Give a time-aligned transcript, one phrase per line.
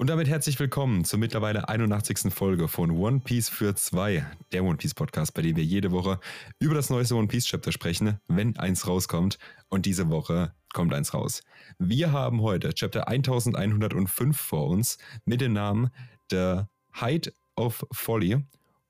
[0.00, 2.32] Und damit herzlich willkommen zur mittlerweile 81.
[2.32, 6.18] Folge von One Piece für zwei, der One Piece Podcast, bei dem wir jede Woche
[6.58, 9.38] über das neueste One Piece Chapter sprechen, wenn eins rauskommt.
[9.68, 11.42] Und diese Woche kommt eins raus.
[11.78, 15.90] Wir haben heute Chapter 1105 vor uns mit dem Namen
[16.30, 16.62] The
[16.98, 18.38] Height of Folly.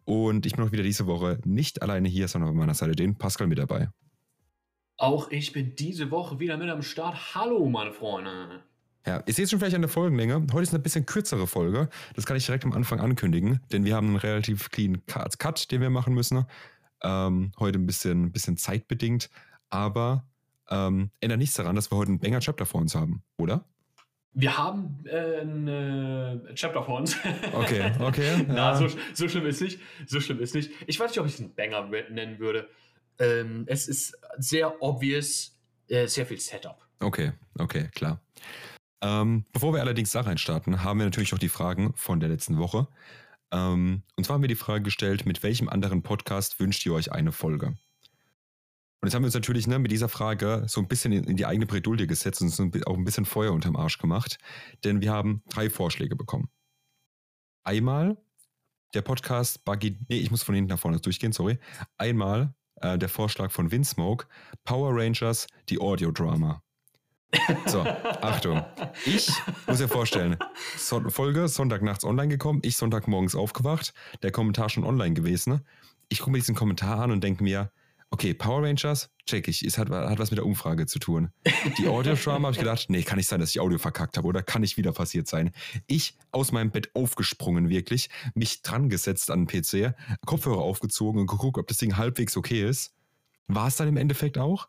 [0.04, 3.18] Und ich bin auch wieder diese Woche nicht alleine hier, sondern auf meiner Seite den
[3.18, 3.88] Pascal mit dabei.
[4.96, 7.34] Auch ich bin diese Woche wieder mit am Start.
[7.34, 8.62] Hallo, meine Freunde.
[9.06, 10.46] Ja, ihr seht schon vielleicht an der Folgenlänge.
[10.52, 11.88] Heute ist eine bisschen kürzere Folge.
[12.14, 15.80] Das kann ich direkt am Anfang ankündigen, denn wir haben einen relativ clean Cut, den
[15.80, 16.44] wir machen müssen.
[17.02, 19.30] Ähm, heute ein bisschen, bisschen zeitbedingt,
[19.70, 20.26] aber
[20.68, 23.64] ähm, ändert nichts daran, dass wir heute einen Banger Chapter vor uns haben, oder?
[24.32, 27.16] Wir haben äh, ein äh, Chapter vor uns.
[27.52, 28.44] Okay, okay.
[28.48, 29.80] Na, so, so, schlimm ist nicht.
[30.06, 30.70] So schlimm ist nicht.
[30.86, 32.68] Ich weiß nicht, ob ich es einen Banger nennen würde.
[33.18, 36.86] Ähm, es ist sehr obvious, äh, sehr viel Setup.
[37.00, 38.20] Okay, okay, klar.
[39.02, 42.58] Ähm, bevor wir allerdings da reinstarten, haben wir natürlich auch die Fragen von der letzten
[42.58, 42.88] Woche.
[43.50, 47.12] Ähm, und zwar haben wir die Frage gestellt, mit welchem anderen Podcast wünscht ihr euch
[47.12, 47.76] eine Folge?
[49.00, 51.36] Und jetzt haben wir uns natürlich ne, mit dieser Frage so ein bisschen in, in
[51.36, 54.38] die eigene Bredouille gesetzt und uns auch ein bisschen Feuer unterm Arsch gemacht,
[54.84, 56.50] denn wir haben drei Vorschläge bekommen.
[57.64, 58.18] Einmal
[58.92, 61.58] der Podcast Buggy, nee, ich muss von hinten nach vorne durchgehen, sorry.
[61.96, 64.26] Einmal äh, der Vorschlag von Winsmoke,
[64.64, 66.62] Power Rangers, die Audio-Drama.
[67.66, 68.64] So, Achtung.
[69.06, 69.30] Ich
[69.66, 70.36] muss dir vorstellen,
[70.76, 75.60] Folge Sonntagnachts online gekommen, ich Sonntagmorgens aufgewacht, der Kommentar schon online gewesen.
[76.08, 77.70] Ich gucke mir diesen Kommentar an und denke mir,
[78.10, 81.30] okay, Power Rangers, check ich, es hat, hat was mit der Umfrage zu tun.
[81.78, 84.42] Die Audio-Drama habe ich gedacht, nee, kann nicht sein, dass ich Audio verkackt habe oder
[84.42, 85.52] kann nicht wieder passiert sein.
[85.86, 89.94] Ich aus meinem Bett aufgesprungen, wirklich, mich dran gesetzt an den PC,
[90.26, 92.92] Kopfhörer aufgezogen und geguckt, ob das Ding halbwegs okay ist.
[93.46, 94.68] War es dann im Endeffekt auch?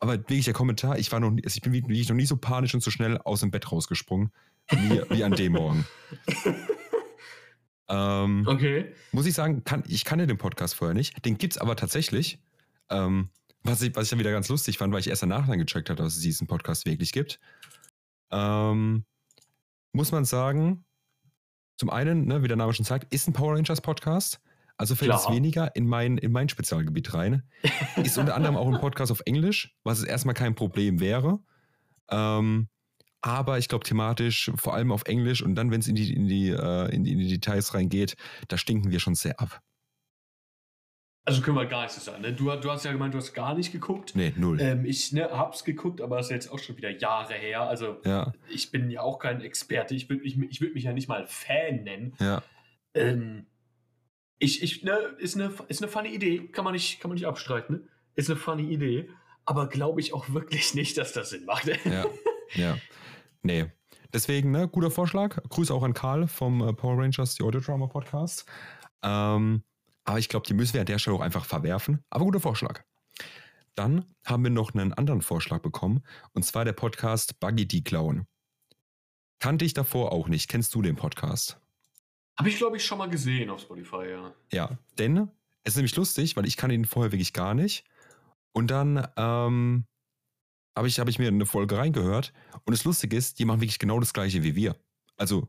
[0.00, 2.36] Aber wirklich der Kommentar, ich war noch, also ich bin wie, ich noch nie so
[2.36, 4.30] panisch und so schnell aus dem Bett rausgesprungen,
[4.70, 5.86] wie, wie an dem Morgen.
[7.88, 8.92] ähm, okay.
[9.12, 11.24] Muss ich sagen, kann, ich kannte den Podcast vorher nicht.
[11.24, 12.38] Den gibt es aber tatsächlich.
[12.90, 13.30] Ähm,
[13.64, 15.90] was, ich, was ich dann wieder ganz lustig fand, weil ich erst danach dann gecheckt
[15.90, 17.40] habe, dass es diesen Podcast wirklich gibt.
[18.30, 19.04] Ähm,
[19.92, 20.84] muss man sagen,
[21.76, 24.40] zum einen, ne, wie der Name schon sagt, ist ein Power Rangers Podcast.
[24.78, 25.20] Also fällt Klar.
[25.20, 27.42] es weniger in mein, in mein Spezialgebiet rein.
[27.96, 31.40] Ist unter anderem auch ein Podcast auf Englisch, was es erstmal kein Problem wäre.
[32.10, 32.68] Ähm,
[33.20, 36.28] aber ich glaube thematisch, vor allem auf Englisch und dann, wenn es in die, in,
[36.28, 39.60] die, äh, in, die, in die Details reingeht, da stinken wir schon sehr ab.
[41.24, 42.22] Also können wir gar nicht so sagen.
[42.22, 42.32] Ne?
[42.32, 44.12] Du, du, hast ja gemeint, du hast gar nicht geguckt.
[44.14, 44.58] Nee, null.
[44.60, 47.62] Ähm, ich ne, hab's geguckt, aber das ist jetzt auch schon wieder Jahre her.
[47.62, 48.32] Also ja.
[48.48, 49.94] ich bin ja auch kein Experte.
[49.94, 52.14] Ich würde ich, ich würd mich ja nicht mal Fan nennen.
[52.18, 52.42] Ja.
[52.94, 53.46] Ähm,
[54.38, 57.26] ich, ich, ne, ist eine, ist eine funny Idee, kann man nicht, kann man nicht
[57.26, 57.76] abstreiten.
[57.76, 57.88] Ne?
[58.14, 59.10] Ist eine funny Idee,
[59.44, 61.66] aber glaube ich auch wirklich nicht, dass das Sinn macht.
[61.84, 62.06] Ja,
[62.54, 62.78] ja.
[63.42, 63.66] Nee.
[64.12, 65.42] Deswegen, ne, guter Vorschlag.
[65.48, 68.46] Grüße auch an Karl vom äh, Power Rangers, die Audio Drama Podcast.
[69.02, 69.62] Ähm,
[70.04, 72.02] aber ich glaube, die müssen wir an der Stelle auch einfach verwerfen.
[72.08, 72.82] Aber guter Vorschlag.
[73.74, 78.26] Dann haben wir noch einen anderen Vorschlag bekommen, und zwar der Podcast Buggy die Clown.
[79.38, 80.48] Kannte ich davor auch nicht.
[80.48, 81.60] Kennst du den Podcast?
[82.38, 84.34] Habe ich, glaube ich, schon mal gesehen auf Spotify, ja.
[84.52, 85.28] Ja, denn
[85.64, 87.84] es ist nämlich lustig, weil ich kann ihn vorher wirklich gar nicht.
[88.52, 89.86] Und dann ähm,
[90.76, 92.32] habe ich, hab ich mir eine Folge reingehört.
[92.64, 94.76] Und das Lustige ist, die machen wirklich genau das gleiche wie wir.
[95.16, 95.48] Also,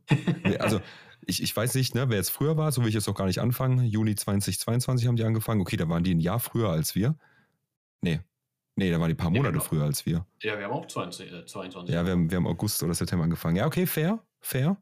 [0.57, 0.81] also
[1.27, 3.27] ich, ich weiß nicht, ne, wer jetzt früher war, so will ich jetzt auch gar
[3.27, 3.85] nicht anfangen.
[3.85, 5.61] Juni 2022 haben die angefangen.
[5.61, 7.15] Okay, da waren die ein Jahr früher als wir.
[8.01, 8.19] Nee.
[8.75, 10.25] Nee, da waren die ein paar Monate ja, früher als wir.
[10.41, 11.93] Ja, wir haben auch 20, äh, 22.
[11.93, 13.57] Ja, wir haben, wir haben August oder September angefangen.
[13.57, 14.77] Ja, okay, fair, fair.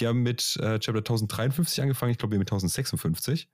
[0.00, 3.48] Die haben mit äh, Chapter 1053 angefangen, ich glaube, mit 1056.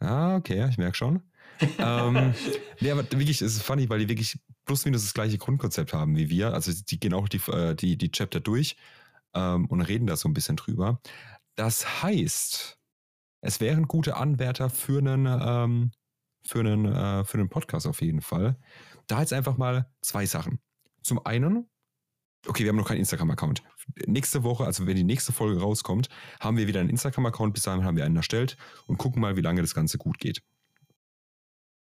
[0.00, 1.22] Ah, okay, ich merke schon.
[1.78, 2.34] ähm,
[2.80, 6.16] nee, aber wirklich, es ist funny, weil die wirklich plus minus das gleiche Grundkonzept haben
[6.16, 6.52] wie wir.
[6.52, 8.76] Also die gehen auch die, äh, die, die Chapter durch
[9.34, 11.00] ähm, und reden da so ein bisschen drüber.
[11.54, 12.78] Das heißt,
[13.40, 15.92] es wären gute Anwärter für einen, ähm,
[16.44, 18.58] für einen, äh, für einen Podcast auf jeden Fall.
[19.06, 20.60] Da jetzt einfach mal zwei Sachen.
[21.02, 21.68] Zum einen
[22.46, 23.62] okay, wir haben noch keinen Instagram-Account.
[24.06, 26.08] Nächste Woche, also wenn die nächste Folge rauskommt,
[26.40, 27.54] haben wir wieder einen Instagram-Account.
[27.54, 28.56] Bis dahin haben wir einen erstellt
[28.86, 30.42] und gucken mal, wie lange das Ganze gut geht.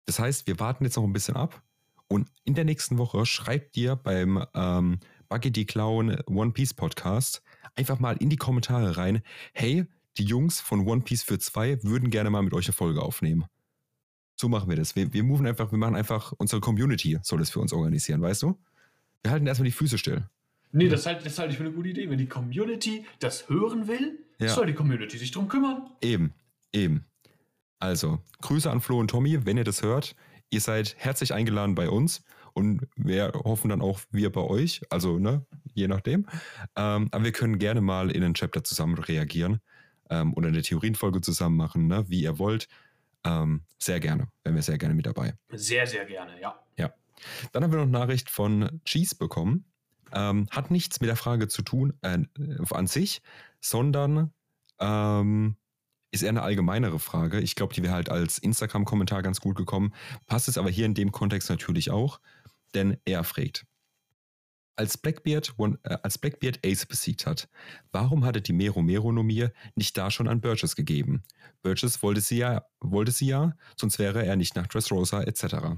[0.05, 1.63] Das heißt, wir warten jetzt noch ein bisschen ab
[2.07, 7.41] und in der nächsten Woche schreibt ihr beim ähm, Buggedy Clown One Piece Podcast
[7.75, 9.23] einfach mal in die Kommentare rein,
[9.53, 9.85] hey,
[10.17, 13.45] die Jungs von One Piece für zwei würden gerne mal mit euch eine Folge aufnehmen.
[14.35, 14.95] So machen wir das.
[14.95, 18.59] Wir, wir einfach, wir machen einfach, unsere Community soll das für uns organisieren, weißt du?
[19.23, 20.27] Wir halten erstmal die Füße still.
[20.73, 22.09] Nee, das halte das halt ich für eine gute Idee.
[22.09, 24.49] Wenn die Community das hören will, ja.
[24.49, 25.89] soll die Community sich drum kümmern.
[26.01, 26.33] Eben,
[26.73, 27.05] eben.
[27.79, 30.15] Also, Grüße an Flo und Tommy, wenn ihr das hört.
[30.49, 32.23] Ihr seid herzlich eingeladen bei uns
[32.53, 34.81] und wir hoffen dann auch wir bei euch.
[34.89, 36.25] Also, ne, je nachdem.
[36.75, 39.59] Ähm, aber wir können gerne mal in einen Chapter zusammen reagieren
[40.09, 42.05] ähm, oder eine Theorienfolge zusammen machen, ne?
[42.07, 42.67] wie ihr wollt.
[43.23, 45.35] Ähm, sehr gerne, wären wir sehr gerne mit dabei.
[45.51, 46.59] Sehr, sehr gerne, ja.
[46.77, 46.93] Ja.
[47.51, 49.65] Dann haben wir noch eine Nachricht von Cheese bekommen.
[50.13, 52.19] Ähm, hat nichts mit der Frage zu tun äh,
[52.69, 53.21] an sich,
[53.59, 54.31] sondern
[54.79, 55.55] ähm,
[56.11, 57.41] ist eher eine allgemeinere Frage.
[57.41, 59.93] Ich glaube, die wäre halt als Instagram-Kommentar ganz gut gekommen.
[60.27, 62.19] Passt es aber hier in dem Kontext natürlich auch,
[62.75, 63.65] denn er fragt.
[64.75, 67.47] Als Blackbeard, äh, als Blackbeard Ace besiegt hat,
[67.91, 71.23] warum hatte die Mero Mero Nomir nicht da schon an Burgess gegeben?
[71.61, 75.77] Burgess wollte sie ja, wollte sie ja, sonst wäre er nicht nach Dressrosa etc.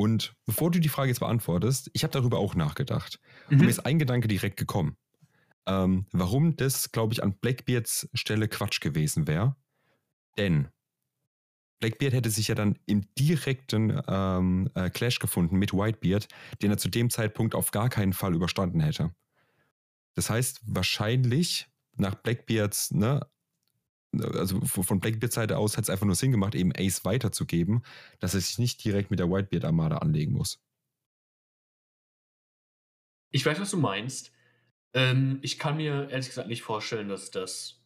[0.00, 3.18] Und bevor du die Frage jetzt beantwortest, ich habe darüber auch nachgedacht.
[3.48, 3.58] Mhm.
[3.58, 4.96] Und mir ist ein Gedanke direkt gekommen.
[5.66, 9.56] Ähm, warum das, glaube ich, an Blackbeards Stelle Quatsch gewesen wäre.
[10.38, 10.68] Denn
[11.80, 16.28] Blackbeard hätte sich ja dann im direkten ähm, äh, Clash gefunden mit Whitebeard,
[16.62, 19.12] den er zu dem Zeitpunkt auf gar keinen Fall überstanden hätte.
[20.14, 21.66] Das heißt, wahrscheinlich
[21.96, 23.26] nach Blackbeards, ne,
[24.12, 27.82] also von Blackbeards Seite aus hat es einfach nur Sinn gemacht, eben Ace weiterzugeben,
[28.20, 30.60] dass er sich nicht direkt mit der Whitebeard-Armada anlegen muss.
[33.30, 34.32] Ich weiß, was du meinst.
[34.94, 37.82] Ähm, ich kann mir ehrlich gesagt nicht vorstellen, dass das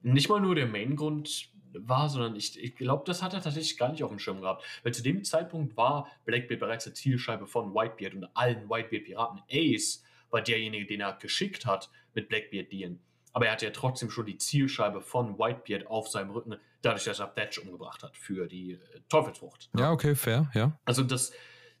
[0.00, 3.92] nicht mal nur der Main-Grund war, sondern ich, ich glaube, das hat er tatsächlich gar
[3.92, 4.64] nicht auf dem Schirm gehabt.
[4.82, 9.42] Weil zu dem Zeitpunkt war Blackbeard bereits eine Zielscheibe von Whitebeard und allen Whitebeard-Piraten.
[9.50, 13.00] Ace war derjenige, den er geschickt hat mit Blackbeard dealen.
[13.32, 17.20] Aber er hatte ja trotzdem schon die Zielscheibe von Whitebeard auf seinem Rücken, dadurch, dass
[17.20, 19.70] er Thatch umgebracht hat für die äh, Teufelsfrucht.
[19.76, 20.78] Ja, okay, fair, ja.
[20.84, 21.32] Also das,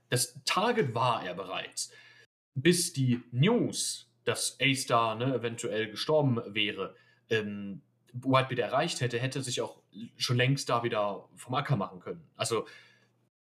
[0.08, 1.92] das Target war er bereits.
[2.54, 6.94] Bis die News dass A-Star ne, eventuell gestorben wäre,
[7.28, 7.82] ähm,
[8.12, 9.82] Whitebeard erreicht hätte, hätte sich auch
[10.16, 12.28] schon längst da wieder vom Acker machen können.
[12.36, 12.66] Also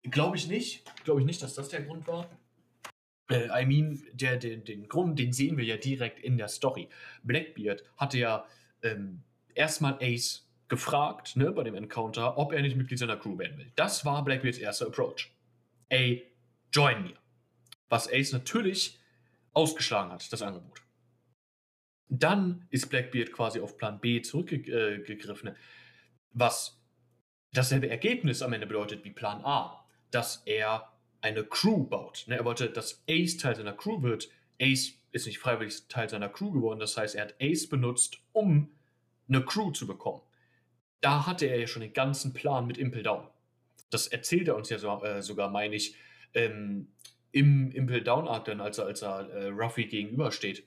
[0.03, 2.29] glaube ich nicht, glaube ich nicht, dass das der Grund war.
[3.31, 6.89] Äh, I mean, der, der, den Grund, den sehen wir ja direkt in der Story.
[7.23, 8.45] Blackbeard hatte ja
[8.83, 9.23] ähm,
[9.55, 13.73] erstmal Ace gefragt, ne, bei dem Encounter, ob er nicht Mitglied seiner Crew werden will.
[13.77, 15.33] Das war Blackbeards erster Approach.
[15.89, 16.33] Ey,
[16.73, 17.15] join me.
[17.89, 18.99] Was Ace natürlich
[19.53, 20.83] ausgeschlagen hat, das Angebot.
[22.09, 25.57] Dann ist Blackbeard quasi auf Plan B zurückgegriffen,
[26.33, 26.81] was
[27.53, 32.25] dasselbe Ergebnis am Ende bedeutet wie Plan A, dass er eine Crew baut.
[32.27, 34.31] Ne, er wollte, dass Ace Teil seiner Crew wird.
[34.61, 38.71] Ace ist nicht freiwillig Teil seiner Crew geworden, das heißt, er hat Ace benutzt, um
[39.29, 40.23] eine Crew zu bekommen.
[41.01, 43.27] Da hatte er ja schon den ganzen Plan mit Impel Down.
[43.91, 45.97] Das erzählt er uns ja so, äh, sogar, meine ich,
[46.35, 46.89] ähm,
[47.33, 50.65] im Impel Down Arc dann, als er, als er äh, Ruffy gegenübersteht,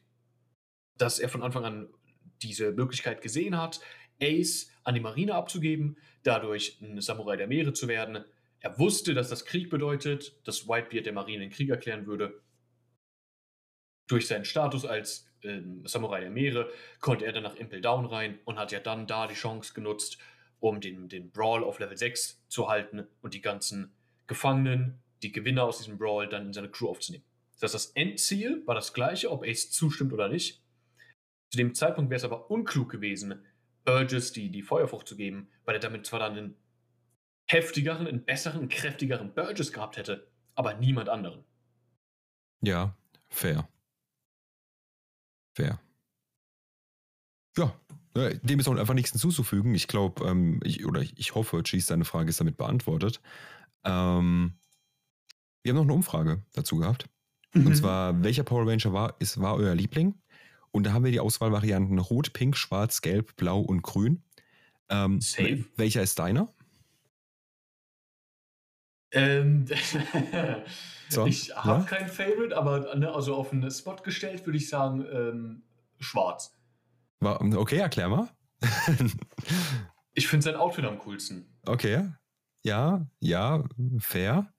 [0.97, 1.89] dass er von Anfang an
[2.41, 3.79] diese Möglichkeit gesehen hat,
[4.21, 8.23] Ace an die Marine abzugeben, dadurch ein Samurai der Meere zu werden.
[8.63, 12.41] Er wusste, dass das Krieg bedeutet, dass Whitebeard der Marine den Krieg erklären würde.
[14.07, 16.71] Durch seinen Status als äh, Samurai der Meere
[17.01, 20.17] konnte er dann nach Impel Down rein und hat ja dann da die Chance genutzt,
[20.59, 23.93] um den, den Brawl auf Level 6 zu halten und die ganzen
[24.27, 27.25] Gefangenen die Gewinner aus diesem Brawl dann in seine Crew aufzunehmen.
[27.59, 30.61] Das heißt, das Endziel war das gleiche, ob Ace zustimmt oder nicht.
[31.51, 33.45] Zu dem Zeitpunkt wäre es aber unklug gewesen,
[33.83, 36.55] Burgess die, die Feuerfrucht zu geben, weil er damit zwar dann einen
[37.45, 41.43] heftigeren, einen besseren, einen kräftigeren Burgess gehabt hätte, aber niemand anderen.
[42.61, 42.95] Ja,
[43.29, 43.67] fair.
[45.55, 45.79] Fair.
[47.57, 47.79] Ja,
[48.15, 49.75] ne, dem ist auch einfach nichts hinzuzufügen.
[49.75, 53.21] Ich glaube, ähm, ich, oder ich, ich hoffe, Cheese, deine Frage ist damit beantwortet.
[53.83, 54.53] Ähm,
[55.61, 57.07] wir haben noch eine Umfrage dazu gehabt.
[57.53, 57.67] Mhm.
[57.67, 60.15] Und zwar, welcher Power Ranger war, ist, war euer Liebling?
[60.71, 64.23] Und da haben wir die Auswahlvarianten Rot, Pink, Schwarz, Gelb, Blau und Grün.
[64.89, 65.65] Ähm, Safe.
[65.75, 66.51] Welcher ist deiner?
[69.13, 69.65] Ähm,
[71.09, 71.85] so, ich habe ja?
[71.85, 75.63] kein Favorite, aber ne, also auf einen Spot gestellt würde ich sagen ähm,
[75.99, 76.57] Schwarz.
[77.21, 78.29] Okay, erklär mal.
[80.13, 81.45] ich finde sein Outfit am coolsten.
[81.65, 82.09] Okay,
[82.63, 83.63] ja, ja,
[83.99, 84.51] fair.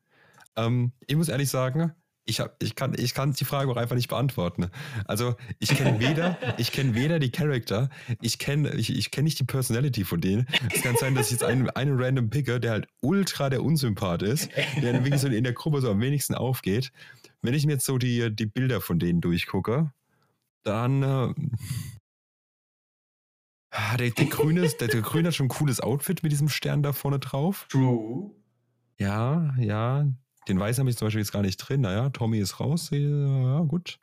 [0.56, 1.94] Ähm, ich muss ehrlich sagen,
[2.26, 4.70] ich, hab, ich, kann, ich kann die Frage auch einfach nicht beantworten.
[5.06, 7.90] Also ich kenne weder, ich kenne weder die Charakter,
[8.20, 10.46] ich kenne ich, ich kenn nicht die Personality von denen.
[10.74, 14.22] Es kann sein, dass ich jetzt einen, einen random picker, der halt ultra der Unsympath
[14.22, 14.50] ist,
[14.80, 16.92] der wirklich so in der Gruppe so am wenigsten aufgeht.
[17.42, 19.92] Wenn ich mir jetzt so die, die Bilder von denen durchgucke,
[20.62, 21.34] dann äh,
[23.70, 26.82] ah, der, der, Grüne, der, der Grüne hat schon ein cooles Outfit mit diesem Stern
[26.82, 27.66] da vorne drauf.
[27.68, 28.30] True.
[28.96, 30.06] Ja, ja.
[30.48, 31.82] Den Weißen habe ich zum Beispiel jetzt gar nicht drin.
[31.82, 32.90] Naja, Tommy ist raus.
[32.90, 33.98] Ja, gut.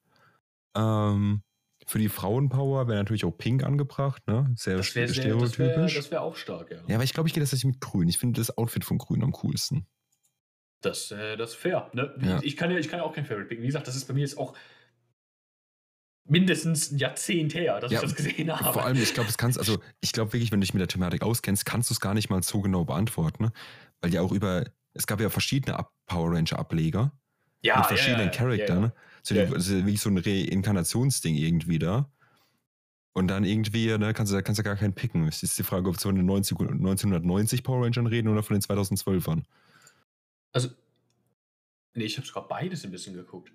[0.76, 1.44] Ähm,
[1.86, 4.52] für die Frauenpower wäre natürlich auch Pink angebracht, ne?
[4.56, 5.96] Sehr das wär, stereotypisch.
[5.96, 6.78] Das wäre wär auch stark, ja.
[6.88, 8.08] Ja, aber ich glaube, ich gehe das mit Grün.
[8.08, 9.88] Ich finde das Outfit von Grün am coolsten.
[10.82, 11.90] Das, äh, das ist fair.
[11.94, 12.16] Ne?
[12.22, 12.40] Ja.
[12.42, 13.64] Ich, kann ja, ich kann ja auch kein Favorite picken.
[13.64, 14.56] Wie gesagt, das ist bei mir jetzt auch
[16.28, 18.74] mindestens ein Jahrzehnt her, dass Ja, ich das gesehen habe.
[18.74, 20.88] Vor allem, ich glaube, es kannst, also ich glaube wirklich, wenn du dich mit der
[20.88, 23.52] Thematik auskennst, kannst du es gar nicht mal so genau beantworten, ne?
[24.02, 27.12] weil ja auch über, es gab ja verschiedene Power Ranger Ableger
[27.62, 28.84] ja, mit verschiedenen ja, Charakteren.
[28.84, 28.94] ja?
[29.24, 32.12] So, die, wie so ein Reinkarnationsding irgendwie da.
[33.14, 35.28] Und dann irgendwie, ne, kannst du da kannst du gar keinen picken.
[35.28, 38.58] Es ist die Frage, ob wir von den 90, 1990 Power Rangern reden oder von
[38.58, 39.44] den 2012ern.
[40.54, 40.70] Also,
[41.94, 43.52] nee, ich habe sogar beides ein bisschen geguckt.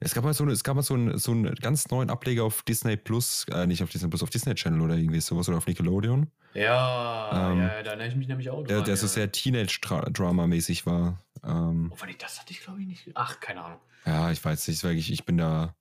[0.00, 2.62] Es gab mal so, es gab mal so, einen, so einen ganz neuen Ableger auf
[2.62, 5.66] Disney Plus, äh, nicht auf Disney Plus, auf Disney Channel oder irgendwie sowas oder auf
[5.66, 9.12] Nickelodeon, Ja, Ähm, ja, da erinnere ich mich nämlich auch der, dran, der so ja.
[9.12, 11.22] sehr Teenage-Drama-mäßig war.
[11.42, 13.10] Ähm, ich- das hatte ich glaube ich nicht.
[13.14, 13.80] Ach, keine Ahnung.
[14.04, 15.74] ja, ich weiß nicht, wirklich, ich bin da.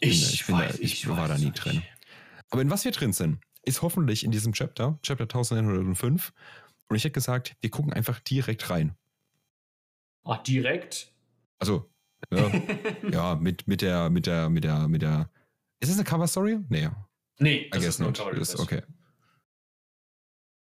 [0.00, 1.64] Da- ich bin da- ich war da nie nicht.
[1.64, 1.82] drin.
[2.50, 6.32] Aber in was wir drin sind, ist hoffentlich in diesem Chapter, Chapter 1105.
[6.88, 8.96] Und ich hätte gesagt, wir gucken einfach direkt rein.
[10.24, 11.12] Ach, direkt?
[11.60, 11.88] Also,
[12.30, 12.50] ja,
[13.10, 15.30] ja mit, mit der, mit der, mit der, mit der.
[15.80, 16.60] Ist es eine Cover-Story?
[16.68, 16.90] Nee,
[17.38, 18.18] nee, I das guess ist not.
[18.18, 18.82] Cover Ist okay.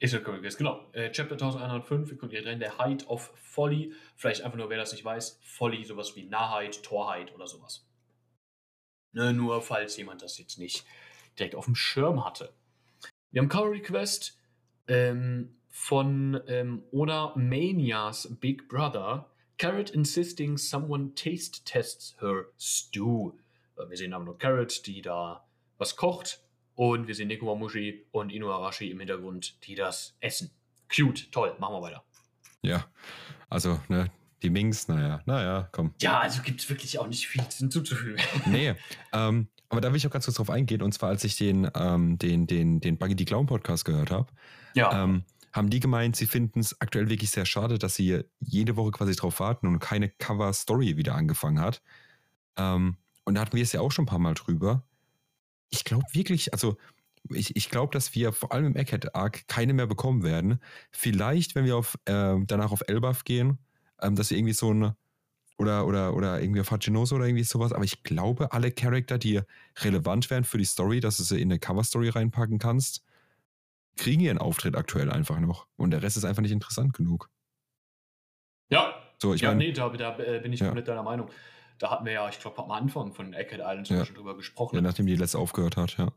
[0.03, 0.91] Ist ein Cover genau.
[0.93, 3.93] Äh, Chapter 1105, wir gucken hier drin, der Height of Folly.
[4.17, 7.87] Vielleicht einfach nur, wer das nicht weiß, Folly, sowas wie Nahheit, Torheit oder sowas.
[9.13, 10.87] Ne, nur falls jemand das jetzt nicht
[11.39, 12.55] direkt auf dem Schirm hatte.
[13.31, 14.39] Wir haben Cover Request
[14.89, 19.31] ähm, von ähm, Oda Manias Big Brother.
[19.61, 23.33] Carrot insisting someone taste tests her stew.
[23.77, 25.45] Äh, Wir sehen aber nur Carrot, die da
[25.77, 26.41] was kocht.
[26.77, 30.51] Und wir sehen Nekomamushi und Inuarashi im Hintergrund, die das essen.
[30.89, 32.03] Cute, toll, machen wir weiter.
[32.63, 32.87] Ja.
[33.51, 34.11] Also, ne,
[34.43, 35.95] die Minks, naja, naja, komm.
[36.01, 38.19] Ja, also gibt es wirklich auch nicht viel hinzuzufügen.
[38.47, 38.75] Nee,
[39.13, 40.81] ähm, aber da will ich auch ganz kurz drauf eingehen.
[40.81, 44.33] Und zwar, als ich den, ähm, den, den, den Buggy the Clown Podcast gehört habe,
[44.75, 48.77] Ja, ähm, haben die gemeint, sie finden es aktuell wirklich sehr schade, dass sie jede
[48.77, 51.83] Woche quasi drauf warten und keine Cover-Story wieder angefangen hat.
[52.57, 54.85] Ähm, und da hatten wir es ja auch schon ein paar Mal drüber.
[55.71, 56.77] Ich glaube wirklich, also
[57.29, 60.61] ich, ich glaube, dass wir vor allem im Egghead Arc keine mehr bekommen werden.
[60.91, 63.59] Vielleicht, wenn wir auf, äh, danach auf Elbaf gehen,
[64.01, 64.95] ähm, dass wir irgendwie so ein
[65.59, 67.73] oder, oder, oder irgendwie auf Hachinoso oder irgendwie sowas.
[67.73, 69.43] Aber ich glaube, alle Charakter, die
[69.81, 73.05] relevant wären für die Story, dass du sie in eine Cover-Story reinpacken kannst,
[74.01, 75.67] kriegen ihren Auftritt aktuell einfach noch.
[75.77, 77.31] Und der Rest ist einfach nicht interessant genug.
[78.71, 80.67] ja, So, ich ja meine, nee, da, da äh, bin ich Ja.
[80.67, 81.31] komplett deiner Meinung.
[81.79, 84.05] Da hatten wir ja, ich glaube, am Anfang von Egghead Island Ja.
[84.05, 84.77] schon drüber gesprochen.
[84.77, 86.13] ja, nachdem die letzte aufgehört hat, ja.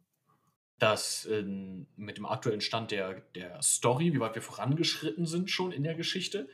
[0.79, 5.71] dass ähm, mit dem aktuellen Stand der, der Story, wie weit wir vorangeschritten sind schon
[5.71, 6.49] in der Geschichte,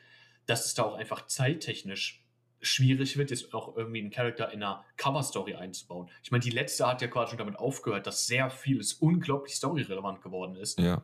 [0.46, 2.26] dass es da auch einfach zeittechnisch
[2.62, 6.10] schwierig wird, jetzt auch irgendwie einen Charakter in einer Cover-Story einzubauen.
[6.24, 10.22] Ich meine, die letzte hat ja quasi schon damit aufgehört, dass sehr vieles unglaublich storyrelevant
[10.22, 10.78] geworden ist.
[10.80, 11.02] Ja,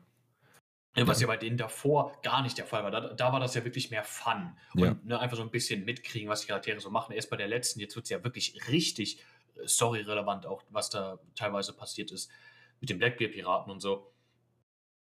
[0.96, 1.28] Was Ja.
[1.28, 2.92] ja bei denen davor gar nicht der Fall war.
[2.92, 4.56] Da, da war das ja wirklich mehr Fun.
[4.74, 4.96] Und Ja.
[5.04, 7.14] ne, einfach so ein bisschen mitkriegen, was die Charaktere so machen.
[7.14, 9.20] Erst bei der letzten, jetzt wird es ja wirklich richtig
[9.58, 12.32] äh, storyrelevant, auch was da teilweise passiert ist
[12.80, 14.12] mit den Blackbeard-Piraten und so.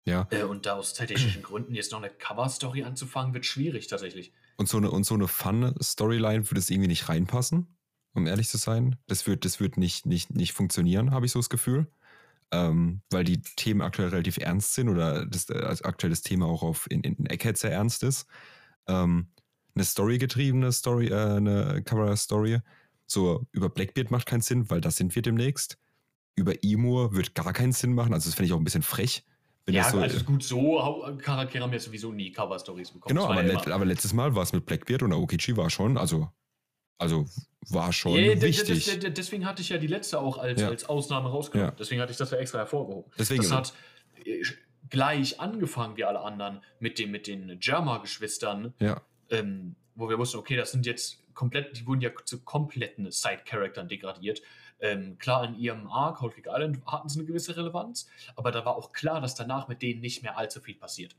[0.05, 0.26] ja.
[0.31, 4.33] Äh, und da aus zeittechnischen Gründen jetzt noch eine Cover-Story anzufangen, wird schwierig tatsächlich.
[4.57, 7.76] Und so eine, und so eine Fun-Storyline würde es irgendwie nicht reinpassen,
[8.14, 8.97] um ehrlich zu sein.
[9.07, 11.87] Das wird, das wird nicht, nicht, nicht funktionieren, habe ich so das Gefühl.
[12.53, 16.62] Ähm, weil die Themen aktuell relativ ernst sind oder das also aktuell das Thema auch
[16.62, 18.26] auf, in, in Egghead sehr ernst ist.
[18.87, 19.33] Ähm,
[19.75, 22.61] eine Story-getriebene Story, äh, eine Cover-Story.
[23.07, 25.79] So über Blackbeard macht keinen Sinn, weil das sind wir demnächst.
[26.35, 28.12] Über Imur wird gar keinen Sinn machen.
[28.12, 29.25] Also das finde ich auch ein bisschen frech.
[29.65, 33.17] Wenn ja, das so, also gut, so Charaktere haben ja sowieso nie Cover-Stories bekommen.
[33.17, 35.99] Genau, Das aber, let, aber letztes Mal war es mit Blackbeard und Aokichi war schon,
[35.99, 36.31] also,
[36.99, 37.26] also
[37.69, 38.99] war schon d- wichtig.
[39.15, 40.69] deswegen hatte ich ja die letzte auch als, Ja.
[40.69, 41.73] als Ausnahme rausgenommen.
[41.73, 41.76] Ja.
[41.79, 43.11] Deswegen hatte ich das ja extra hervorgehoben.
[43.19, 43.73] Deswegen, das hat
[44.25, 44.43] äh,
[44.88, 50.38] gleich angefangen wie alle anderen mit, dem, mit den Germa-Geschwistern, ja, ähm, wo wir wussten,
[50.38, 54.43] okay, das sind jetzt komplett, die wurden ja zu kompletten Side-Charaktern degradiert.
[54.79, 58.76] Ähm, klar, in ihrem Arc, Cake Island, hatten sie eine gewisse Relevanz, aber da war
[58.76, 61.17] auch klar, dass danach mit denen nicht mehr allzu viel passiert.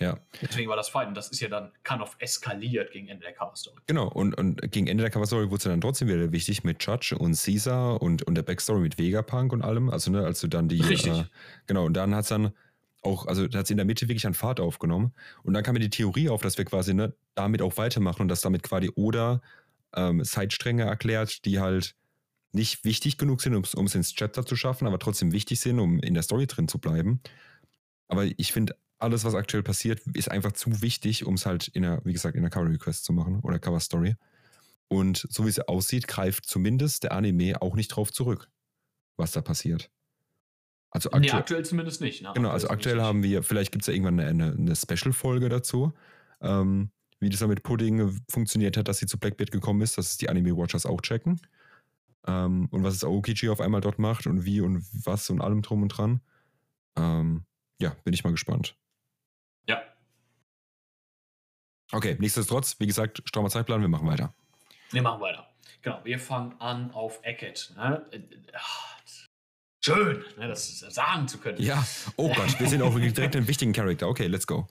[0.00, 1.08] Ja, Deswegen war das fein.
[1.08, 3.76] Und das ist ja dann kind of eskaliert gegen Ende der Cover-Story.
[3.86, 4.08] genau.
[4.08, 7.40] Und, und gegen Ende der Cover-Story wurde es dann trotzdem wieder wichtig mit Judge und
[7.40, 9.90] Caesar und, und der Backstory mit Vegapunk und allem.
[9.90, 10.80] Also, ne, als du dann die.
[10.80, 11.12] Richtig.
[11.12, 11.24] Äh,
[11.66, 12.52] genau, und dann hat es dann
[13.02, 15.12] auch, also hat es in der Mitte wirklich an Fahrt aufgenommen.
[15.42, 18.28] Und dann kam mir die Theorie auf, dass wir quasi ne, damit auch weitermachen und
[18.28, 19.42] dass damit quasi Oda
[19.94, 21.94] ähm, Zeitstränge erklärt, die halt
[22.52, 25.98] nicht wichtig genug sind, um es ins Chapter zu schaffen, aber trotzdem wichtig sind, um
[26.00, 27.20] in der Story drin zu bleiben.
[28.08, 31.82] Aber ich finde, alles, was aktuell passiert, ist einfach zu wichtig, um es halt in
[31.82, 34.16] der, wie gesagt, in der Cover Request zu machen oder Cover Story.
[34.88, 38.50] Und so wie es aussieht, greift zumindest der Anime auch nicht drauf zurück,
[39.16, 39.90] was da passiert.
[40.90, 42.22] Also Nee, aktuell, zumindest nicht.
[42.22, 42.30] Ne?
[42.34, 45.92] genau, also aktuell haben wir, vielleicht gibt es ja irgendwann eine, eine, eine Special-Folge dazu,
[46.40, 50.10] ähm, wie das da mit Pudding funktioniert hat, dass sie zu Blackbeard gekommen ist, dass
[50.10, 51.40] es die Anime-Watchers auch checken.
[52.26, 55.62] Ähm, und was es Aokichi auf einmal dort macht und wie und was und allem
[55.62, 56.20] drum und dran.
[56.96, 57.44] Ähm,
[57.80, 58.76] ja, bin ich mal gespannt.
[59.68, 59.82] Ja.
[61.94, 64.34] Okay, nichtsdestotrotz, wie gesagt, strammer Zeitplan, wir machen weiter.
[64.90, 65.48] Wir machen weiter.
[65.80, 67.72] Genau, wir fangen an auf Eckett.
[67.76, 68.04] Ne?
[69.80, 71.60] Schön, ne, das sagen zu können.
[71.62, 71.86] Ja,
[72.16, 74.08] oh Gott, wir sehen auch direkt einen wichtigen Charakter.
[74.08, 74.66] Okay, let's go.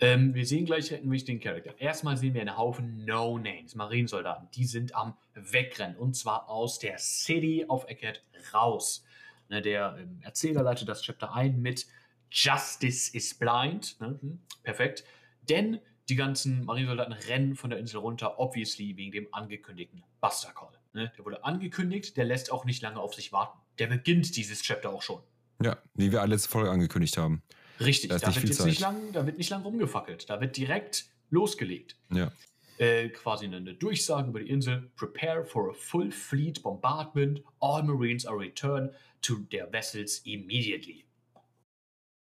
[0.00, 1.78] Ähm, wir sehen gleich einen wichtigen Charakter.
[1.78, 4.48] Erstmal sehen wir einen Haufen No-Names, Marinesoldaten.
[4.54, 9.04] Die sind am Wegrennen und zwar aus der City of Eckert raus.
[9.48, 11.86] Ne, der ähm, Erzähler leitet das Chapter ein mit
[12.30, 14.00] Justice is blind.
[14.00, 14.18] Ne?
[14.20, 15.04] Hm, perfekt.
[15.48, 15.78] Denn
[16.08, 20.72] die ganzen Marinesoldaten rennen von der Insel runter, obviously wegen dem angekündigten Buster Call.
[20.92, 21.12] Ne?
[21.16, 23.58] Der wurde angekündigt, der lässt auch nicht lange auf sich warten.
[23.78, 25.22] Der beginnt dieses Chapter auch schon.
[25.62, 27.42] Ja, wie wir alle Folge angekündigt haben.
[27.80, 30.30] Richtig, da, da wird jetzt nicht lang, da wird nicht lang rumgefackelt.
[30.30, 31.96] Da wird direkt losgelegt.
[32.10, 32.32] Ja.
[32.78, 34.90] Äh, quasi eine Durchsage über die Insel.
[34.96, 37.42] Prepare for a full fleet bombardment.
[37.60, 41.04] All Marines are returned to their vessels immediately.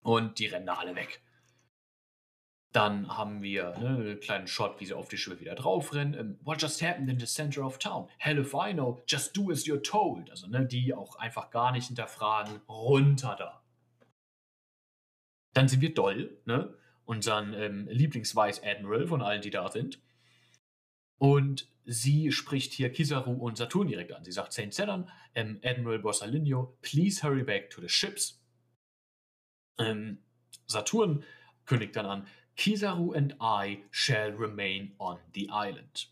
[0.01, 1.21] Und die rennen da alle weg.
[2.71, 6.13] Dann haben wir ne, einen kleinen Shot, wie sie auf die Schiffe wieder draufrennen.
[6.13, 8.07] Ähm, What just happened in the center of town?
[8.17, 10.29] Hell if I know, just do as you're told.
[10.29, 12.61] Also ne, die auch einfach gar nicht hinterfragen.
[12.69, 13.63] Runter da.
[15.53, 16.75] Dann sind wir Doll, ne?
[17.05, 19.99] unseren ähm, Lieblings-Vice Admiral von allen, die da sind.
[21.17, 24.23] Und sie spricht hier Kizaru und Saturn direkt an.
[24.23, 28.39] Sie sagt Saint Sedan, ähm, Admiral Borsalino, please hurry back to the ships.
[29.79, 30.19] Ähm,
[30.67, 31.23] Saturn
[31.65, 32.27] kündigt dann an,
[32.59, 36.07] Kizaru and I shall remain on the island.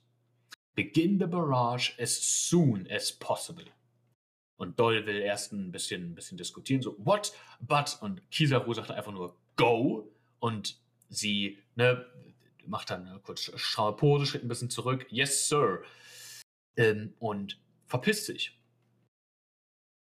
[0.76, 3.66] Begin the barrage as soon as possible.
[4.58, 7.34] Und Doll will erst ein bisschen, ein bisschen diskutieren, so, what?
[7.60, 7.98] But?
[8.02, 10.10] Und Kizaru sagt einfach nur, go.
[10.40, 12.06] Und sie, ne,
[12.66, 15.84] macht dann eine kurz stramme Pose, schritt ein bisschen zurück, yes, sir.
[16.78, 18.58] Ähm, und verpisst sich.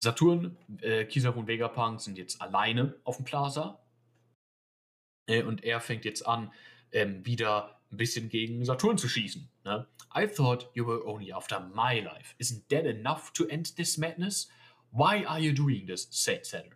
[0.03, 3.79] Saturn, äh, Kizaru und Vegapunk sind jetzt alleine auf dem Plaza.
[5.27, 6.51] Äh, und er fängt jetzt an,
[6.91, 9.47] ähm, wieder ein bisschen gegen Saturn zu schießen.
[9.63, 9.87] Ne?
[10.15, 12.35] I thought you were only after my life.
[12.39, 14.49] Isn't that enough to end this madness?
[14.91, 16.07] Why are you doing this?
[16.11, 16.75] said Saturn.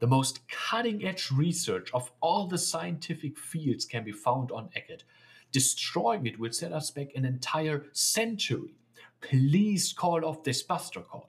[0.00, 5.04] The most cutting edge research of all the scientific fields can be found on Eckert.
[5.52, 8.74] Destroying it will set us back an entire century.
[9.20, 11.28] Please call off this Buster Call.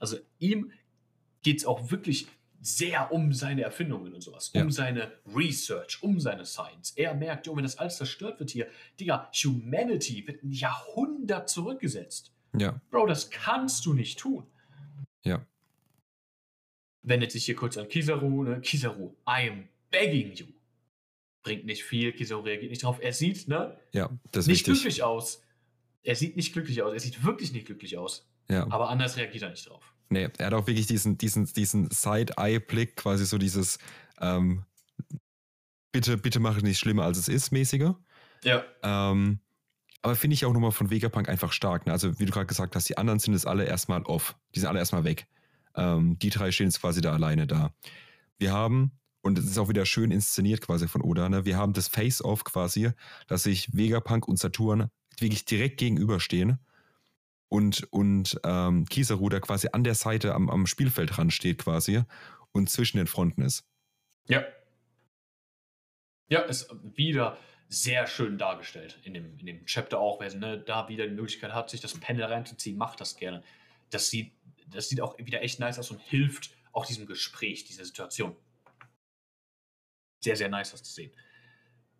[0.00, 0.72] Also ihm
[1.42, 2.26] geht es auch wirklich
[2.66, 4.62] sehr um seine Erfindungen und sowas, ja.
[4.62, 6.92] um seine Research, um seine Science.
[6.96, 8.66] Er merkt, oh, wenn das alles zerstört wird hier,
[8.98, 12.32] Digga, Humanity wird ein Jahrhundert zurückgesetzt.
[12.58, 12.80] Ja.
[12.90, 14.46] Bro, das kannst du nicht tun.
[15.24, 15.46] Ja.
[17.02, 18.60] Wendet sich hier kurz an Kizaru, ne?
[18.60, 20.46] Kizaru, I am begging you.
[21.42, 22.98] Bringt nicht viel, Kizaru reagiert nicht drauf.
[23.00, 23.78] Er sieht, ne?
[23.92, 24.82] Ja, das ist Nicht wichtig.
[24.82, 25.42] glücklich aus.
[26.02, 26.92] Er sieht nicht glücklich aus.
[26.92, 28.28] Er sieht wirklich nicht glücklich aus.
[28.48, 28.64] Ja.
[28.70, 29.92] Aber anders reagiert er nicht drauf.
[30.08, 33.78] Nee, er hat auch wirklich diesen, diesen, diesen Side-Eye-Blick, quasi so dieses
[34.20, 34.64] ähm,
[35.92, 37.98] bitte, bitte mach es nicht schlimmer als es ist, mäßiger.
[38.44, 38.64] Ja.
[38.82, 39.40] Ähm,
[40.02, 41.86] aber finde ich auch nochmal von Vegapunk einfach stark.
[41.86, 41.92] Ne?
[41.92, 44.36] Also, wie du gerade gesagt hast, die anderen sind jetzt alle erstmal off.
[44.54, 45.26] Die sind alle erstmal weg.
[45.74, 47.74] Ähm, die drei stehen jetzt quasi da alleine da.
[48.38, 48.92] Wir haben,
[49.22, 51.44] und es ist auch wieder schön inszeniert quasi von Oda, ne?
[51.44, 52.90] wir haben das Face-Off quasi,
[53.26, 56.58] dass sich Vegapunk und Saturn wirklich direkt gegenüberstehen
[57.56, 62.02] und, und ähm, Kizaru da quasi an der Seite am, am Spielfeld ran steht quasi
[62.52, 63.64] und zwischen den Fronten ist.
[64.28, 64.44] Ja.
[66.28, 67.38] Ja, ist wieder
[67.68, 70.20] sehr schön dargestellt in dem, in dem Chapter auch.
[70.20, 73.42] Wer ne, da wieder die Möglichkeit hat, sich das Panel reinzuziehen, macht das gerne.
[73.88, 74.32] Das sieht,
[74.66, 78.36] das sieht auch wieder echt nice aus und hilft auch diesem Gespräch, dieser Situation.
[80.22, 81.10] Sehr, sehr nice, das zu sehen.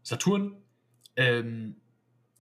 [0.02, 0.62] Saturn
[1.16, 1.80] ähm,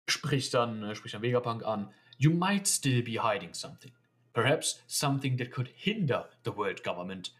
[0.05, 3.91] spricht dann, äh, spricht dann Vegapunk an you might still be hiding something.
[4.33, 7.31] Perhaps something that could hinder the world government.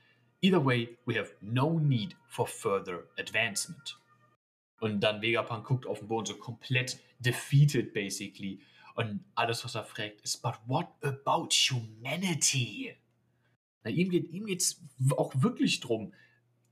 [0.42, 3.96] Either way, we have no need for further advancement.
[4.80, 8.60] Und dann Vegapunk guckt auf den Boden so komplett defeated, basically.
[8.96, 12.96] Und alles, was er fragt, ist, but what about humanity?
[13.84, 14.82] Na, ihm geht ihm geht's
[15.18, 16.14] auch wirklich drum,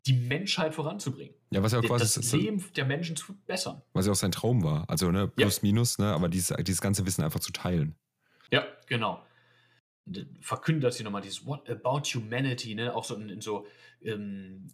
[0.06, 1.34] die Menschheit voranzubringen.
[1.52, 3.82] Ja, was ja auch quasi das Leben der Menschen zu bessern.
[3.94, 4.90] Was ja auch sein Traum war.
[4.90, 5.62] Also, ne, plus, ja.
[5.64, 7.96] minus, ne, aber dieses, dieses ganze Wissen einfach zu teilen.
[8.52, 9.26] Ja, genau.
[10.42, 13.66] Verkündet das hier nochmal, dieses What about humanity, ne, auch so in, in so
[14.02, 14.74] ähm,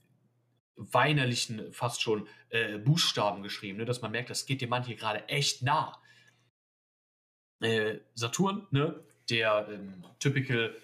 [0.76, 4.96] weinerlichen, fast schon äh, Buchstaben geschrieben, ne, dass man merkt, das geht dem Mann hier
[4.96, 6.02] gerade echt nah.
[7.62, 10.76] Äh, Saturn, ne, der ähm, typical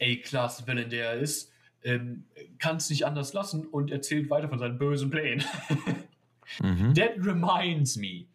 [0.00, 1.53] A-Class-Villain, der er ist,
[1.84, 2.24] ähm,
[2.58, 5.44] kann es nicht anders lassen und erzählt weiter von seinen bösen Plänen.
[6.60, 6.94] mhm.
[6.94, 8.26] That reminds me.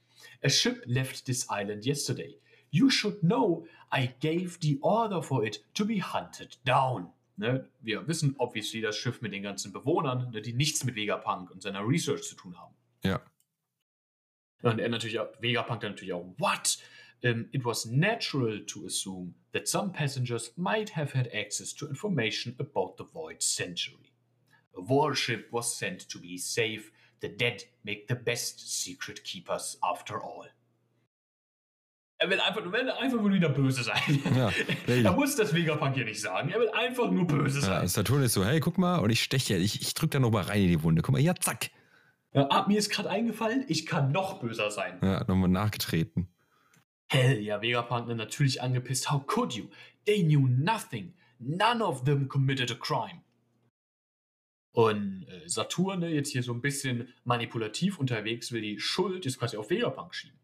[0.43, 2.37] A ship left this island yesterday.
[2.71, 7.09] You should know I gave the order for it to be hunted down.
[7.37, 7.67] Ne?
[7.81, 11.61] Wir wissen obviously das Schiff mit den ganzen Bewohnern, ne, die nichts mit Vegapunk und
[11.61, 12.75] seiner Research zu tun haben.
[13.03, 13.21] Ja.
[14.61, 16.79] Und er natürlich Vegapunk dann natürlich auch, what?
[17.23, 22.55] Um, it was natural to assume that some passengers might have had access to information
[22.59, 24.13] about the Void Century.
[24.77, 26.91] A warship was sent to be safe.
[27.19, 30.45] The dead make the best secret keepers after all.
[32.21, 34.21] Er will einfach, will einfach nur wieder böse sein.
[34.35, 34.51] Ja,
[34.87, 36.49] er muss das Vegapunk hier nicht sagen.
[36.49, 37.81] Er will einfach nur böse sein.
[37.83, 40.43] Ja, Saturn ist so, hey, guck mal, und ich steche, ich, ich drück da nochmal
[40.43, 41.01] rein in die Wunde.
[41.01, 41.69] Guck mal, ja, zack.
[42.33, 44.99] Ja, ah, mir ist gerade eingefallen, ich kann noch böser sein.
[45.01, 46.27] Ja, nochmal nachgetreten.
[47.11, 49.11] Hell ja, Vegapunk natürlich angepisst.
[49.11, 49.69] How could you?
[50.05, 51.13] They knew nothing.
[51.39, 53.23] None of them committed a crime.
[54.73, 59.39] Und äh, Saturn, ne, jetzt hier so ein bisschen manipulativ unterwegs, will die Schuld jetzt
[59.39, 60.37] quasi auf Vegapunk schieben.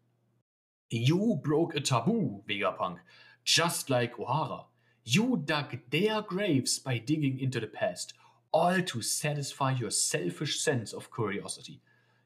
[0.90, 2.98] You broke a taboo, Vegapunk,
[3.44, 4.68] just like O'Hara.
[5.04, 8.14] You dug their graves by digging into the past,
[8.52, 11.80] all to satisfy your selfish sense of curiosity.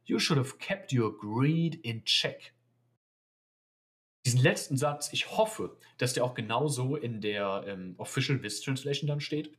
[0.07, 2.53] You should have kept your greed in check.
[4.31, 9.09] Diesen letzten Satz, ich hoffe, dass der auch genauso in der ähm, Official Viz Translation
[9.09, 9.53] dann steht,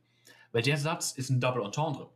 [0.50, 2.10] weil der Satz ist ein Double Entendre.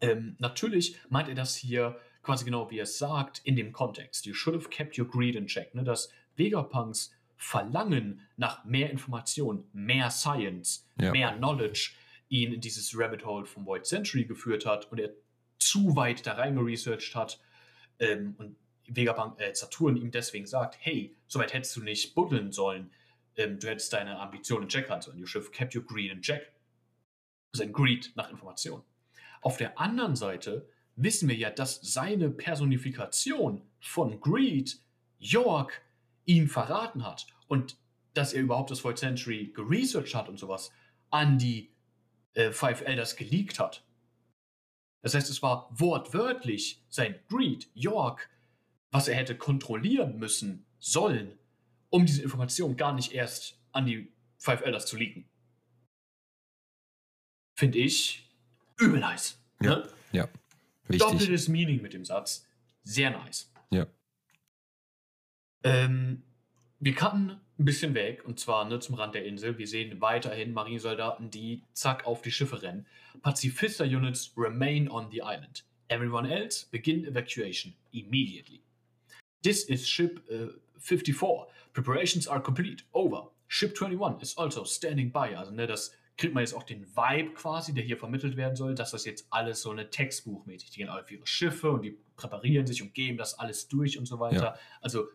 [0.00, 4.24] Ähm, natürlich meint er das hier quasi genau wie er es sagt, in dem Kontext.
[4.24, 5.74] You should have kept your greed in check.
[5.74, 5.82] Ne?
[5.82, 11.10] Dass Vegapunks Verlangen nach mehr Information, mehr Science, ja.
[11.10, 11.90] mehr Knowledge
[12.28, 15.10] ihn in dieses Rabbit Hole vom Void Century geführt hat und er
[15.58, 17.40] zu weit da reingeresearched hat
[17.98, 18.56] ähm, und
[18.88, 22.90] Vegapunk, äh, Saturn ihm deswegen sagt, hey, so weit hättest du nicht buddeln sollen,
[23.36, 25.18] ähm, du hättest deine Ambitionen in check sollen.
[25.18, 26.52] You should have kept your greed in check.
[27.52, 28.82] Sein Greed nach Information.
[29.42, 34.78] Auf der anderen Seite wissen wir ja, dass seine Personifikation von Greed
[35.18, 35.82] York
[36.24, 37.78] ihm verraten hat und
[38.14, 40.72] dass er überhaupt das Void Century geresearched hat und sowas
[41.10, 41.70] an die
[42.34, 43.84] äh, Five Elders geleakt hat.
[45.02, 48.28] Das heißt, es war wortwörtlich sein Greed, York,
[48.96, 51.38] was er hätte kontrollieren müssen, sollen,
[51.90, 55.28] um diese Information gar nicht erst an die Five Elders zu leaken.
[57.58, 58.26] Finde ich
[58.78, 59.38] übel nice.
[59.60, 59.76] Ja.
[59.76, 59.88] Ne?
[60.12, 60.28] ja.
[60.88, 61.06] Wichtig.
[61.06, 62.46] Doppeltes Meaning mit dem Satz.
[62.84, 63.52] Sehr nice.
[63.70, 63.86] Ja.
[65.62, 66.22] Ähm,
[66.80, 69.58] wir cutten ein bisschen weg und zwar ne, zum Rand der Insel.
[69.58, 72.86] Wir sehen weiterhin Marinesoldaten, die zack auf die Schiffe rennen.
[73.20, 75.66] Pazifista Units remain on the island.
[75.88, 78.62] Everyone else begin evacuation immediately.
[79.42, 81.46] This is ship uh, 54.
[81.72, 82.84] Preparations are complete.
[82.92, 83.28] Over.
[83.48, 85.36] Ship 21 is also standing by.
[85.36, 88.74] Also ne, das kriegt man jetzt auch den Vibe quasi, der hier vermittelt werden soll,
[88.74, 90.70] dass das jetzt alles so eine Textbuchmäßig.
[90.70, 94.06] Die gehen auf ihre Schiffe und die präparieren sich und geben das alles durch und
[94.06, 94.36] so weiter.
[94.36, 94.58] Ja.
[94.80, 95.08] Also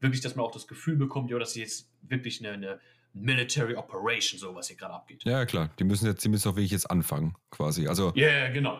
[0.00, 2.80] wirklich, dass man auch das Gefühl bekommt, ja, dass sie jetzt wirklich eine, eine
[3.12, 5.24] Military Operation, so was hier gerade abgeht.
[5.24, 5.70] Ja, klar.
[5.78, 7.88] Die müssen jetzt, die müssen auch wirklich jetzt anfangen, quasi.
[7.88, 8.12] Also.
[8.14, 8.78] Ja, yeah, genau.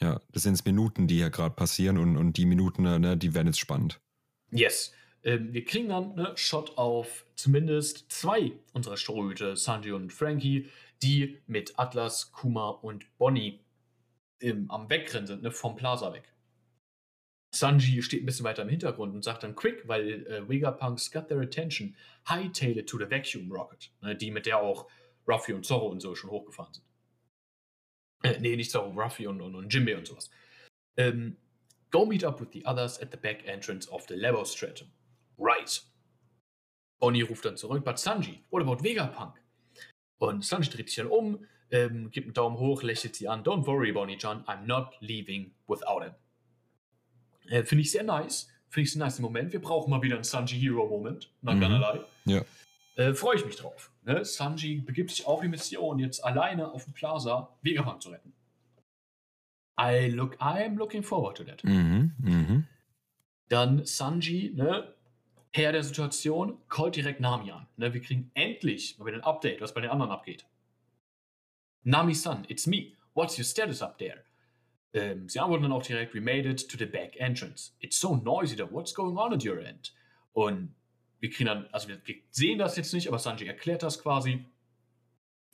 [0.00, 3.46] Ja, das sind Minuten, die hier gerade passieren und, und die Minuten, ne, die werden
[3.46, 4.00] jetzt spannend.
[4.56, 4.92] Yes.
[5.22, 10.70] Ähm, wir kriegen dann ne, Shot auf zumindest zwei unserer Strohhüte, Sanji und Frankie,
[11.02, 13.60] die mit Atlas, Kuma und Bonnie
[14.38, 16.32] im, am Wegrennen sind, ne, vom Plaza weg.
[17.54, 21.28] Sanji steht ein bisschen weiter im Hintergrund und sagt dann quick, weil äh, Vegapunks got
[21.28, 21.96] their attention,
[22.28, 24.88] hightail it to the vacuum rocket, ne, die mit der auch
[25.26, 26.84] Ruffy und Zorro und so schon hochgefahren sind.
[28.22, 30.30] Äh, nee, nicht Zorro, Ruffy und, und, und Jimbe und sowas.
[30.96, 31.36] Ähm,
[31.90, 34.88] go meet up with the others at the back entrance of the Labo Stratum.
[35.38, 35.82] Right.
[36.98, 39.34] Bonnie ruft dann zurück, but Sanji, what about Vegapunk?
[40.18, 43.42] Und Sanji dreht sich dann um, ähm, gibt einen Daumen hoch, lächelt sie an.
[43.42, 46.14] Don't worry, Bonnie-chan, I'm not leaving without him.
[47.48, 48.48] Äh, Finde ich sehr nice.
[48.68, 49.52] Finde ich sehr nice Moment.
[49.52, 51.30] Wir brauchen mal wieder einen Sanji Hero-Moment.
[51.42, 52.04] Not gonna lie.
[52.24, 52.44] Ja.
[52.96, 53.90] Äh, Freue ich mich drauf.
[54.04, 54.24] Ne?
[54.24, 58.32] Sanji begibt sich auf die Mission, jetzt alleine auf dem Plaza Vegapunk zu retten.
[59.78, 61.62] I look, I'm looking forward to that.
[61.64, 62.64] Mhm, mhm.
[63.48, 64.94] Dann Sanji, ne,
[65.52, 67.66] Herr der Situation, callt direkt Nami an.
[67.76, 70.46] Ne, wir kriegen endlich mal wieder ein Update, was bei den anderen abgeht.
[71.84, 72.92] Nami-san, it's me.
[73.14, 74.24] What's your status up there?
[74.92, 77.72] Ähm, sie antworten dann auch direkt, we made it to the back entrance.
[77.80, 78.70] It's so noisy there.
[78.72, 79.94] What's going on at your end?
[80.32, 80.74] Und
[81.20, 84.44] wir kriegen dann, also wir, wir sehen das jetzt nicht, aber Sanji erklärt das quasi.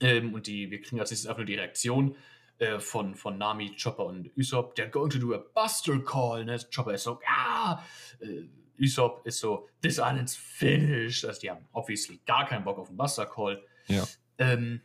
[0.00, 2.16] Ähm, und die, wir kriegen als nächstes einfach nur die Reaktion
[2.58, 4.74] äh, von, von Nami, Chopper und Usopp.
[4.76, 6.44] They're going to do a Buster Call.
[6.44, 6.58] Ne?
[6.74, 7.82] Chopper ist so, ah!
[8.20, 8.44] Äh,
[8.80, 11.24] Usopp ist so, this island's finished.
[11.24, 13.62] Also die haben obviously gar keinen Bock auf den Buster Call.
[13.86, 14.04] Ja.
[14.38, 14.80] Ähm,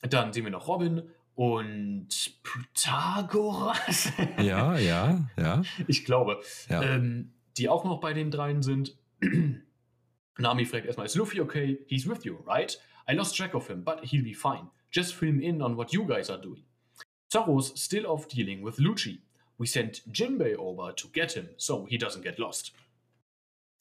[0.00, 2.08] dann sehen wir noch Robin und
[2.42, 4.12] Pythagoras.
[4.38, 5.62] ja, ja, ja.
[5.88, 6.40] Ich glaube.
[6.68, 6.82] Ja.
[6.82, 8.96] Ähm, die auch noch bei den dreien sind.
[10.38, 11.78] Nami fragt erstmal, is Luffy okay?
[11.86, 12.78] He's with you, right?
[13.08, 14.70] I lost track of him, but he'll be fine.
[14.94, 16.64] Just fill him in on what you guys are doing.
[17.32, 19.18] Zoro's still off dealing with Lucci.
[19.58, 22.72] We sent Jinbei over to get him, so he doesn't get lost.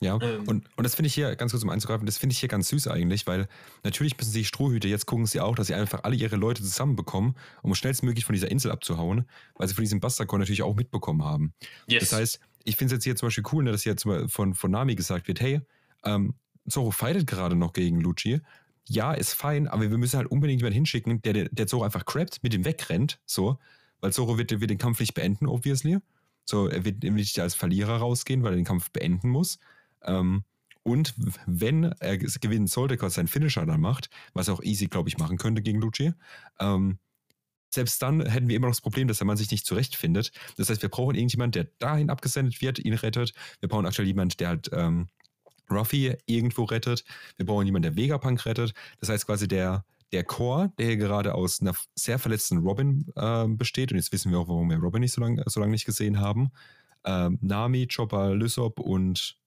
[0.02, 2.40] Ja, ähm, und, und das finde ich hier, ganz kurz um einzugreifen, das finde ich
[2.40, 3.48] hier ganz süß eigentlich, weil
[3.84, 7.36] natürlich müssen sie Strohhüte, jetzt gucken sie auch, dass sie einfach alle ihre Leute zusammenbekommen,
[7.62, 11.54] um schnellstmöglich von dieser Insel abzuhauen, weil sie von diesem Bastardcore natürlich auch mitbekommen haben.
[11.88, 12.10] Yes.
[12.10, 13.96] Das heißt, ich finde es jetzt hier zum Beispiel cool, ne, dass hier
[14.28, 15.62] von, von Nami gesagt wird, hey,
[16.04, 16.34] ähm,
[16.68, 18.42] Zoro fightet gerade noch gegen Lucci.
[18.88, 22.44] Ja, ist fein, aber wir müssen halt unbedingt jemanden hinschicken, der, der, Zoro einfach crappt,
[22.44, 23.60] mit ihm wegrennt, so,
[24.02, 26.00] weil Zoro wird, wird den Kampf nicht beenden, obviously.
[26.46, 29.60] So, er wird nicht als Verlierer rausgehen, weil er den Kampf beenden muss.
[30.04, 30.44] Ähm,
[30.84, 31.14] und
[31.46, 35.18] wenn er gewinnen sollte, quasi seinen Finisher dann macht, was er auch easy, glaube ich,
[35.18, 36.14] machen könnte gegen Lucci,
[36.60, 37.00] ähm,
[37.74, 40.32] selbst dann hätten wir immer noch das Problem, dass der Mann sich nicht zurechtfindet.
[40.58, 43.34] Das heißt, wir brauchen irgendjemanden, der dahin abgesendet wird, ihn rettet.
[43.62, 45.08] Wir brauchen aktuell jemanden, der halt ähm,
[45.70, 47.04] Ruffy irgendwo rettet.
[47.38, 48.74] Wir brauchen jemanden, der Vegapunk rettet.
[49.00, 53.48] Das heißt quasi der, der Core, der hier gerade aus einer sehr verletzten Robin äh,
[53.48, 55.86] besteht, und jetzt wissen wir auch, warum wir Robin nicht so lange so lang nicht
[55.86, 56.52] gesehen haben.
[57.06, 59.38] Ähm, Nami, Chopper, Lysop und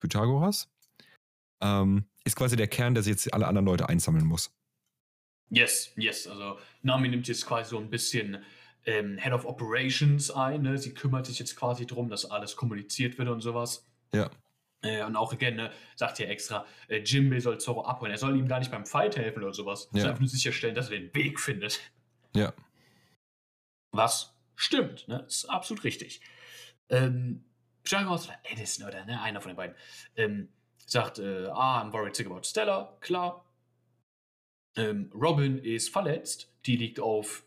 [0.00, 0.68] Pythagoras,
[1.60, 4.50] ähm, ist quasi der Kern, der sich jetzt alle anderen Leute einsammeln muss.
[5.50, 6.26] Yes, yes.
[6.26, 8.38] Also Nami nimmt jetzt quasi so ein bisschen
[8.86, 10.62] ähm, Head of Operations ein.
[10.62, 10.78] Ne?
[10.78, 13.86] Sie kümmert sich jetzt quasi darum, dass alles kommuniziert wird und sowas.
[14.14, 14.30] Ja.
[14.82, 18.12] Äh, und auch again, ne, sagt hier extra, äh, Jimbe soll Zorro abholen.
[18.12, 19.88] Er soll ihm gar nicht beim Fight helfen oder sowas.
[19.92, 20.00] Er ja.
[20.02, 21.80] soll einfach nur sicherstellen, dass er den Weg findet.
[22.34, 22.54] Ja.
[23.92, 25.24] Was stimmt, ne?
[25.26, 26.20] Ist absolut richtig.
[26.88, 27.44] Ähm,
[27.92, 29.76] oder Edison oder ne, einer von den beiden,
[30.16, 30.48] ähm,
[30.86, 33.44] sagt, äh, ah, I'm worried sick about Stella, klar.
[34.76, 37.44] Ähm, Robin ist verletzt, die liegt auf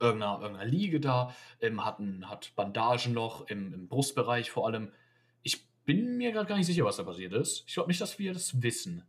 [0.00, 4.92] irgendeiner, irgendeiner Liege da, ähm, hat, ein, hat Bandagen noch im, im Brustbereich vor allem.
[5.84, 7.64] Bin mir gerade gar nicht sicher, was da passiert ist.
[7.66, 9.02] Ich glaube nicht, dass wir das wissen.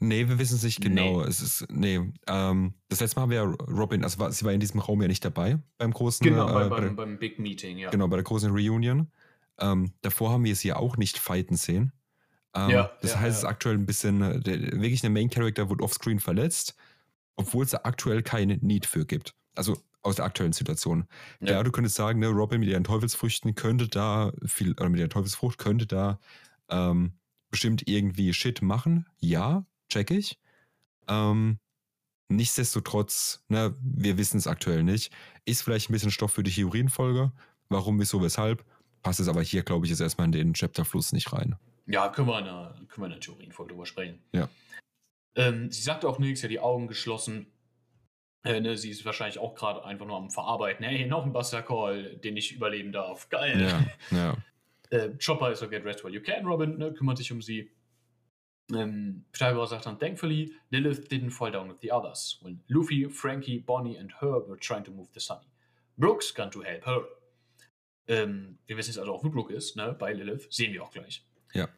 [0.00, 1.22] Nee, wir wissen es nicht genau.
[1.22, 1.28] Nee.
[1.28, 4.52] Es ist, nee, ähm, das letzte Mal haben wir ja Robin, also war, sie war
[4.52, 6.24] in diesem Raum ja nicht dabei beim großen.
[6.24, 7.90] Genau, äh, bei, beim, beim Big Meeting, ja.
[7.90, 9.10] Genau, bei der großen Reunion.
[9.58, 11.92] Ähm, davor haben wir sie ja auch nicht fighten sehen.
[12.54, 15.30] Ähm, ja, das ja, heißt, es ist aktuell ein bisschen, äh, der, wirklich der Main
[15.30, 16.76] Character wird offscreen verletzt,
[17.34, 19.34] obwohl es da aktuell keine Need für gibt.
[19.56, 21.06] Also aus der aktuellen Situation.
[21.40, 25.00] Ja, ja du könntest sagen, ne, Robin mit ihren Teufelsfrüchten könnte da viel, oder mit
[25.00, 26.18] der Teufelsfrucht könnte da
[26.68, 27.12] ähm,
[27.50, 29.06] bestimmt irgendwie Shit machen.
[29.18, 30.38] Ja, check ich.
[31.08, 31.58] Ähm,
[32.28, 35.12] nichtsdestotrotz, ne, wir wissen es aktuell nicht.
[35.44, 37.32] Ist vielleicht ein bisschen Stoff für die Theorienfolge.
[37.68, 38.64] Warum, wieso, weshalb?
[39.02, 41.56] passt es aber hier, glaube ich, jetzt erstmal in den Chapterfluss nicht rein.
[41.86, 44.20] Ja, können wir in der, können wir Theorienfolge drüber sprechen.
[44.32, 44.48] Ja.
[45.34, 47.46] Ähm, sie sagt auch nichts, ja die Augen geschlossen.
[48.44, 50.84] Äh, ne, sie ist wahrscheinlich auch gerade einfach nur am Verarbeiten.
[50.84, 53.28] Hey, noch ein Buster Call, den ich überleben darf.
[53.28, 53.60] Geil.
[54.10, 54.36] Ja, ja.
[54.90, 57.70] Äh, Chopper ist so get rest while you can, Robin, ne, kümmert sich um sie.
[58.74, 63.58] Ähm, Pythagoras sagt dann, thankfully, Lilith didn't fall down with the others when Luffy, Frankie,
[63.58, 65.46] Bonnie and her were trying to move the Sunny.
[65.98, 67.02] Brooks gone to help her.
[68.06, 70.46] Ähm, wir wissen jetzt also auch, wo Brooke ist, ne, bei Lilith.
[70.50, 71.22] Sehen wir auch gleich.
[71.52, 71.68] Ja.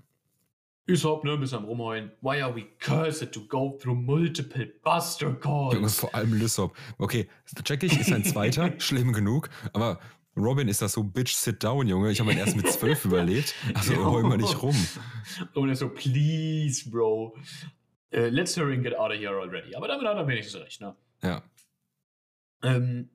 [0.91, 2.11] Usopp, ne, bis am rumheulen.
[2.21, 5.75] Why are we cursed to go through multiple Buster Calls?
[5.75, 6.77] Junge, vor allem Lysop.
[6.99, 7.29] Okay,
[7.65, 10.01] check ich, ist ein zweiter, schlimm genug, aber
[10.37, 12.11] Robin ist das so, Bitch, sit down, Junge.
[12.11, 13.55] Ich habe ihn erst mit zwölf überlebt.
[13.75, 14.77] Also heul mal nicht rum.
[15.55, 17.37] Und er so, please, Bro.
[18.13, 19.75] Uh, let's hurry and get out of here already.
[19.75, 20.97] Aber damit hat er wenigstens recht, ne?
[21.23, 21.43] Ja.
[22.63, 23.11] Ähm,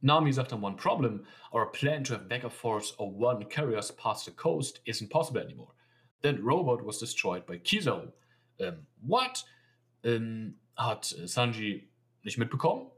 [0.00, 4.24] Nami sagt dann, one problem, our plan to have backup force of one carriers past
[4.24, 5.72] the coast isn't possible anymore.
[6.22, 8.12] That robot was destroyed by Kizaru.
[8.58, 9.44] Ähm, what?
[10.02, 11.88] Ähm, hat Sanji
[12.22, 12.90] nicht mitbekommen.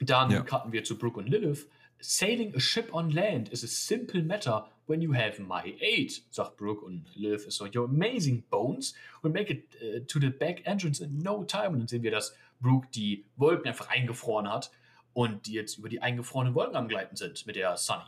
[0.00, 0.42] Dann ja.
[0.42, 1.68] cutten wir zu Brooke und Lilith.
[2.02, 6.56] Sailing a ship on land is a simple matter when you have my aid, sagt
[6.56, 8.94] Brooke und Lilith ist so, you're amazing bones.
[9.22, 11.68] We'll make it uh, to the back entrance in no time.
[11.68, 14.70] Und dann sehen wir, dass Brooke die Wolken einfach eingefroren hat
[15.12, 18.02] und die jetzt über die eingefrorenen Wolken am Gleiten sind mit der Sunny.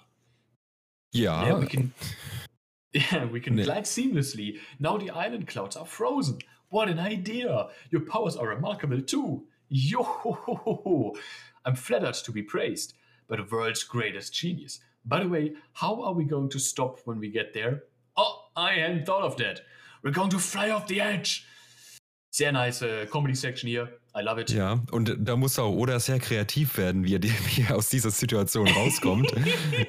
[1.13, 1.45] Ja.
[1.45, 1.93] Yeah, we can,
[2.93, 4.59] yeah, we can glide seamlessly.
[4.79, 6.39] Now the island clouds are frozen.
[6.69, 7.69] What an idea!
[7.91, 9.45] Your powers are remarkable too.
[9.69, 10.03] Yo!
[10.03, 11.17] Ho ho ho
[11.65, 12.95] I'm flattered to be praised
[13.29, 14.81] by the world's greatest genius.
[15.05, 17.85] By the way, how are we going to stop when we get there?
[18.17, 19.61] Oh, I hadn't thought of that.
[20.03, 21.47] We're going to fly off the edge.
[22.31, 23.89] Sehr nice uh, äh, Comedy-Section hier.
[24.15, 24.51] I love it.
[24.51, 28.11] Ja, und da muss auch Oda sehr kreativ werden, wie er, wie er aus dieser
[28.11, 29.33] Situation rauskommt.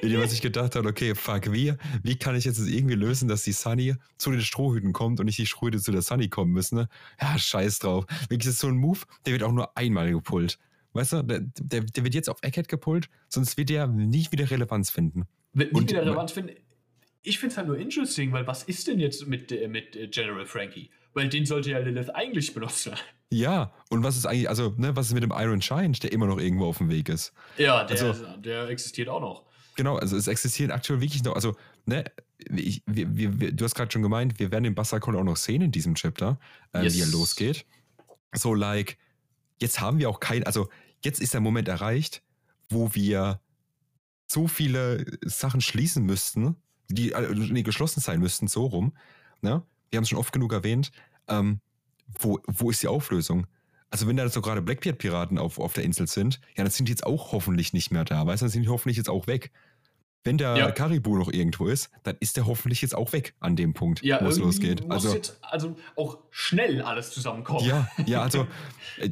[0.00, 3.28] indem er sich gedacht hat, okay, fuck, wie, wie kann ich jetzt das irgendwie lösen,
[3.28, 6.52] dass die Sunny zu den Strohhüten kommt und nicht die Strohhüte zu der Sunny kommen
[6.52, 6.76] müssen?
[6.76, 6.88] Ne?
[7.20, 8.06] Ja, scheiß drauf.
[8.28, 10.58] Wirklich ist so ein Move, der wird auch nur einmal gepullt.
[10.94, 14.50] Weißt du, der, der, der wird jetzt auf Eckhead gepullt, sonst wird der nicht wieder
[14.50, 15.24] Relevanz finden.
[15.52, 16.54] Wird nicht und, wieder Relevanz finden?
[17.22, 20.90] Ich finde es halt nur interesting, weil was ist denn jetzt mit, mit General Frankie?
[21.14, 22.92] Weil den sollte ja Lilith eigentlich benutzen.
[23.30, 26.26] Ja, und was ist eigentlich, also, ne, was ist mit dem Iron Giant, der immer
[26.26, 27.32] noch irgendwo auf dem Weg ist?
[27.58, 29.42] Ja, der, Also- der existiert auch noch.
[29.74, 32.04] Genau, also es existieren aktuell wirklich noch, also, ne,
[32.38, 35.36] ich, wir, wir, wir, du hast gerade schon gemeint, wir werden den Bassakol auch noch
[35.36, 36.38] sehen in diesem Chapter,
[36.72, 37.12] äh, wie er Yes.
[37.12, 37.66] losgeht.
[38.34, 38.98] So, like,
[39.60, 40.68] jetzt haben wir auch kein, also,
[41.02, 42.22] jetzt ist der Moment erreicht,
[42.68, 43.40] wo wir
[44.28, 46.54] so viele Sachen schließen müssten,
[46.88, 48.96] die äh, nee, geschlossen sein müssten, so rum.
[49.40, 49.62] Ne?
[49.94, 50.90] Wir haben es schon oft genug erwähnt.
[51.28, 51.60] Ähm,
[52.18, 53.46] wo, wo ist die Auflösung?
[53.90, 56.90] Also, wenn da so gerade Blackbeard-Piraten auf, auf der Insel sind, ja, dann sind die
[56.92, 59.52] jetzt auch hoffentlich nicht mehr da, weißt du, dann sind die hoffentlich jetzt auch weg.
[60.24, 60.70] Wenn der Ja.
[60.72, 64.20] Karibu noch irgendwo ist, dann ist der hoffentlich jetzt auch weg an dem Punkt, Ja,
[64.20, 64.90] wo es losgeht.
[64.90, 67.64] Also, jetzt also auch schnell alles zusammenkommen.
[67.64, 68.48] ja, ja, also
[68.98, 69.10] äh,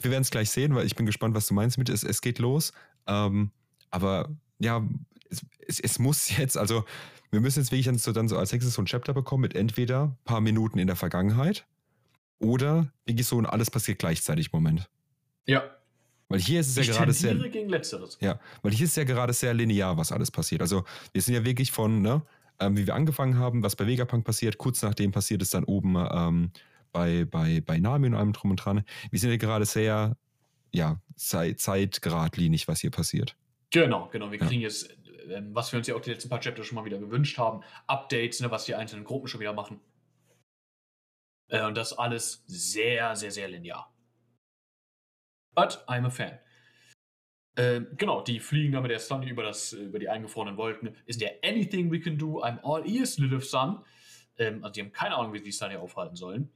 [0.00, 2.22] wir werden es gleich sehen, weil ich bin gespannt, was du meinst mit es, es
[2.22, 2.72] geht los.
[3.06, 3.50] Ähm,
[3.90, 4.82] aber ja,
[5.28, 6.86] es, es, es muss jetzt, also
[7.36, 9.54] wir müssen jetzt wirklich dann so, dann so als nächstes so ein Chapter bekommen mit
[9.54, 11.66] entweder ein paar Minuten in der Vergangenheit
[12.38, 14.88] oder wirklich so ein alles passiert gleichzeitig Moment.
[15.46, 15.62] ja.
[16.28, 18.18] Weil hier ist es ja Ich gerade tendiere sehr, gegen Letzteres.
[18.20, 20.60] ja, weil hier ist es ja gerade sehr linear, was alles passiert.
[20.60, 22.20] Also wir sind ja wirklich von, ne,
[22.58, 25.94] ähm, wie wir angefangen haben, was bei Vegapunk passiert, kurz nachdem passiert es dann oben
[25.96, 26.50] ähm,
[26.90, 28.82] bei, bei, bei Nami und allem drum und dran.
[29.12, 30.16] Wir sind ja gerade sehr,
[30.72, 33.36] ja, zeit, zeitgeradlinig, was hier passiert.
[33.70, 34.32] Genau, genau.
[34.32, 34.46] Wir Ja.
[34.46, 34.88] kriegen jetzt,
[35.30, 37.62] ähm, was wir uns ja auch die letzten paar Chapter schon mal wieder gewünscht haben,
[37.86, 39.80] Updates, ne, was die einzelnen Gruppen schon wieder machen.
[41.48, 43.92] Äh, und das alles sehr, sehr, sehr linear.
[45.54, 46.38] But I'm a fan.
[47.58, 50.94] Ähm, genau, die fliegen da mit der Sunny über, das, über die eingefrorenen Wolken.
[51.06, 52.42] Is there anything we can do?
[52.42, 53.82] I'm all ears, Lilith Sun.
[54.36, 56.52] Ähm, also die haben keine Ahnung, wie sie die Sunny aufhalten sollen.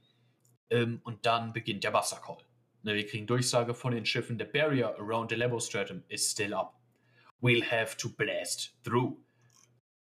[0.69, 2.37] Ähm, und dann beginnt der Wassercall.
[2.83, 4.37] Ne, wir kriegen Durchsage von den Schiffen.
[4.37, 6.80] The barrier around the Lebo Stratum is still up.
[7.41, 9.17] We'll have to blast through.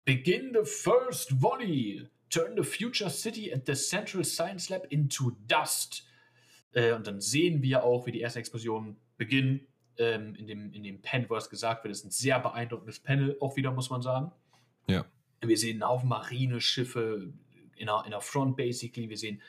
[0.05, 2.09] Begin the first volley.
[2.31, 6.05] Turn the future city and the Central Science Lab into dust.
[6.75, 9.67] Äh, und dann sehen wir auch, wie die ersten Explosionen beginnen.
[9.97, 13.37] Ähm, in, dem, in dem Panel, wo das gesagt wird, ist ein sehr beeindruckendes Panel,
[13.41, 14.33] auch wieder, muss man sagen.
[14.89, 15.07] Ja.
[15.41, 17.33] Wir sehen einen Haufen Marineschiffe
[17.77, 19.09] in der, in der Front, basically.
[19.09, 19.41] Wir sehen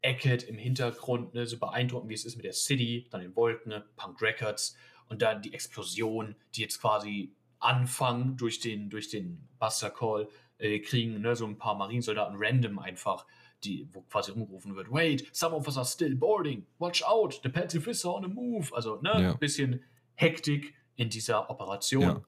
[0.00, 3.70] Eckett im Hintergrund, ne, so beeindruckend, wie es ist mit der City, dann den Wolken,
[3.70, 4.76] ne, Punk Records
[5.12, 10.28] und dann die Explosion, die jetzt quasi anfangen durch den, durch den Buster Call.
[10.58, 13.26] Äh, kriegen ne, so ein paar Marinesoldaten random einfach,
[13.64, 16.66] die, wo quasi rumgerufen wird: Wait, some of us are still boarding.
[16.78, 18.74] Watch out, the Pacifist are on the move.
[18.74, 19.32] Also, ne, Ja.
[19.32, 19.82] ein bisschen
[20.14, 22.02] Hektik in dieser Operation.
[22.02, 22.22] Ja.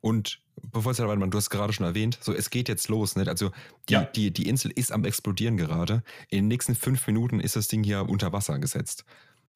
[0.00, 0.40] Und
[0.72, 3.28] bevor es weitermachen, du hast gerade schon erwähnt, so es geht jetzt los, nicht?
[3.28, 3.50] Also
[3.88, 4.04] die, Ja.
[4.04, 6.02] die, die Insel ist am explodieren gerade.
[6.28, 9.04] In den nächsten fünf Minuten ist das Ding hier unter Wasser gesetzt.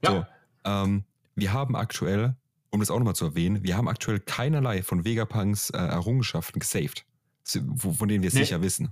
[0.02, 0.28] So, Ja.
[0.64, 2.34] ähm, wir haben aktuell,
[2.70, 7.04] um das auch nochmal zu erwähnen, wir haben aktuell keinerlei von Vegapunks äh, Errungenschaften gesaved,
[7.44, 8.40] von denen wir Nee.
[8.40, 8.90] sicher wissen.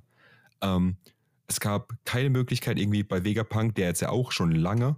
[0.63, 0.97] Ähm,
[1.47, 4.97] es gab keine Möglichkeit irgendwie bei Vegapunk, der jetzt ja auch schon lange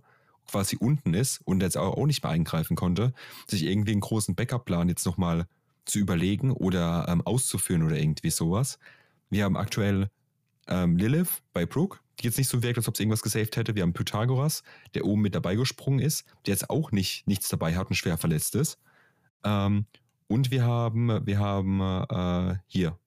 [0.50, 3.12] quasi unten ist und jetzt auch nicht mehr eingreifen konnte,
[3.46, 5.46] sich irgendwie einen großen Backup-Plan jetzt nochmal
[5.84, 8.78] zu überlegen oder ähm, auszuführen oder irgendwie sowas.
[9.28, 10.08] Wir haben aktuell
[10.68, 13.74] ähm, Lilith bei Brooke, jetzt nicht so wirkt, als ob sie irgendwas gesaved hätte.
[13.74, 14.62] Wir haben Pythagoras,
[14.94, 18.18] der oben mit dabei gesprungen ist, der jetzt auch nicht nichts dabei hat und schwer
[18.18, 18.78] verletzt ist.
[19.44, 19.86] Ähm,
[20.26, 22.98] und wir haben, wir haben äh, hier,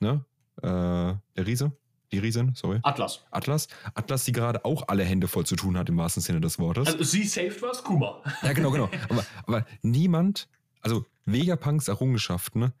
[0.00, 0.24] ne?
[0.58, 1.72] Äh, der Riese,
[2.12, 2.78] die Riesin, sorry.
[2.82, 3.24] Atlas.
[3.30, 3.68] Atlas.
[3.94, 6.88] Atlas, die gerade auch alle Hände voll zu tun hat, im wahrsten Sinne des Wortes.
[6.88, 7.82] Also, sie saved was?
[7.82, 8.22] Kuma.
[8.42, 8.90] Ja, genau, genau.
[9.08, 10.48] Aber, aber niemand,
[10.82, 12.72] also Vegapunks Errungenschaften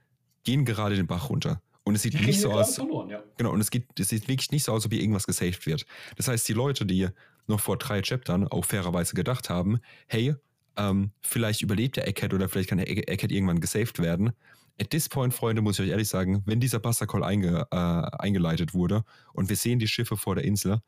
[0.44, 1.62] gehen gerade den Bach runter.
[1.84, 2.76] Und es sieht Die nicht so aus.
[2.76, 3.22] verloren, ja.
[3.36, 5.84] Genau, und es, geht, es sieht wirklich nicht so aus, ob hier irgendwas gesaved wird.
[6.16, 7.08] Das heißt, die Leute, die
[7.48, 10.34] noch vor drei Chaptern auch fairerweise gedacht haben, hey,
[10.76, 14.32] ähm, vielleicht überlebt der Egghead oder vielleicht kann der Egghead irgendwann gesaved werden.
[14.80, 17.76] At this point, Freunde, muss ich euch ehrlich sagen, wenn dieser Buster Call einge, äh,
[17.76, 20.80] eingeleitet wurde und wir sehen die Schiffe vor der Insel,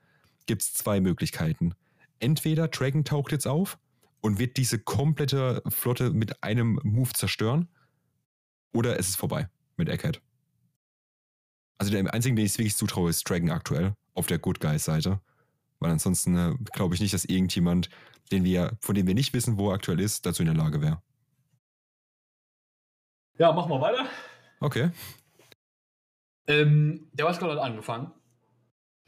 [0.47, 1.75] gibt es zwei Möglichkeiten.
[2.21, 3.79] Entweder Dragon taucht jetzt auf
[4.21, 7.69] und wird diese komplette Flotte mit einem Move zerstören,
[8.73, 10.21] oder es ist vorbei mit Egghead.
[11.79, 15.21] Also der einzige, den ich wirklich zutraue, ist Dragon aktuell auf der Good Guys Seite.
[15.81, 17.91] Weil ansonsten äh, glaube ich nicht, dass irgendjemand,
[18.33, 20.81] den wir, von dem wir nicht wissen, wo er aktuell ist, dazu in der Lage
[20.81, 21.03] wäre.
[23.39, 24.07] Ja, machen wir weiter.
[24.61, 24.91] Okay.
[26.47, 28.13] Ähm, der Call hat angefangen.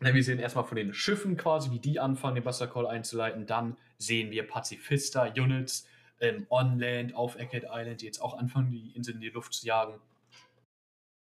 [0.00, 3.46] Wir sehen erstmal von den Schiffen quasi, wie die anfangen, den Buster Call einzuleiten.
[3.46, 5.86] Dann sehen wir Pazifista-Units
[6.20, 9.54] ähm, on Land auf Eckhead Island, die jetzt auch anfangen, die Insel in die Luft
[9.54, 9.94] zu jagen.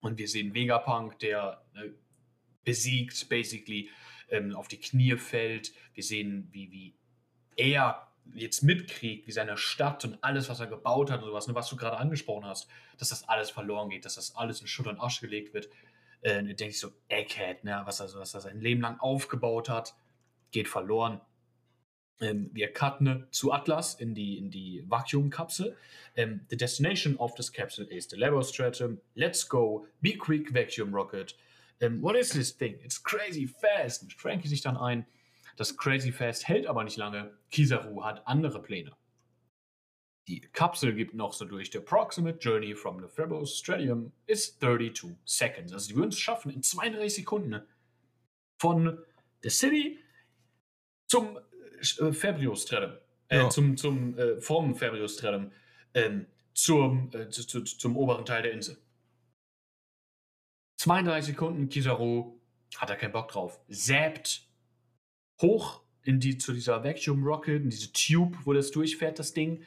[0.00, 1.90] Und wir sehen Vegapunk, der äh,
[2.64, 3.90] besiegt, basically
[4.30, 5.72] ähm, auf die Knie fällt.
[5.94, 6.94] Wir sehen, wie, wie
[7.56, 11.54] er jetzt mitkriegt, wie seine Stadt und alles, was er gebaut hat und sowas, ne,
[11.54, 14.86] was du gerade angesprochen hast, dass das alles verloren geht, dass das alles in Schutt
[14.86, 15.68] und Asche gelegt wird.
[16.22, 19.94] Äh, denke ich so, Egghead, ne, was, er, was er sein Leben lang aufgebaut hat.
[20.50, 21.20] geht verloren.
[22.20, 25.76] Ähm, wir cutten zu Atlas in die, in die Vakuumkapsel.
[26.16, 28.98] Ähm, the destination of this capsule is the Labostratum.
[29.14, 29.86] Let's go.
[30.00, 31.34] Be quick, vacuum rocket.
[31.82, 32.78] Um, what is this thing?
[32.84, 34.02] It's crazy fast.
[34.02, 35.06] Und Frankie sich dann ein.
[35.60, 37.36] Das Crazy Fast hält aber nicht lange.
[37.50, 38.96] Kizaru hat andere Pläne.
[40.26, 41.70] Die Kapsel gibt noch so durch.
[41.70, 45.72] The approximate journey from the Phrebos Stadium is 32 seconds.
[45.72, 47.62] Also, die würden es schaffen in 32 Sekunden
[48.58, 49.04] von
[49.42, 49.98] der City
[51.08, 51.38] zum
[52.12, 52.92] Fabrius Stradum.
[53.28, 53.50] Äh, ja.
[53.50, 55.50] Zum, zum, äh, vom Fabrius Stradum.
[55.94, 58.76] Ähm, zum, äh, zu, zu, zum oberen Teil der Insel.
[60.78, 62.40] 32 Sekunden, Kizaru
[62.76, 63.60] hat er keinen Bock drauf.
[63.68, 64.48] Säbt
[65.40, 69.62] hoch in die, zu dieser Vacuum Rocket, in diese Tube, wo das durchfährt, das Ding.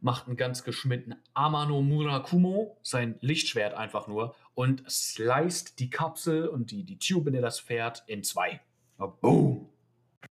[0.00, 6.70] Macht einen ganz geschmitten Amano Murakumo, sein Lichtschwert einfach nur, und sliced die Kapsel und
[6.70, 8.60] die, die Tube, in der das fährt, in zwei.
[8.98, 9.68] Boom!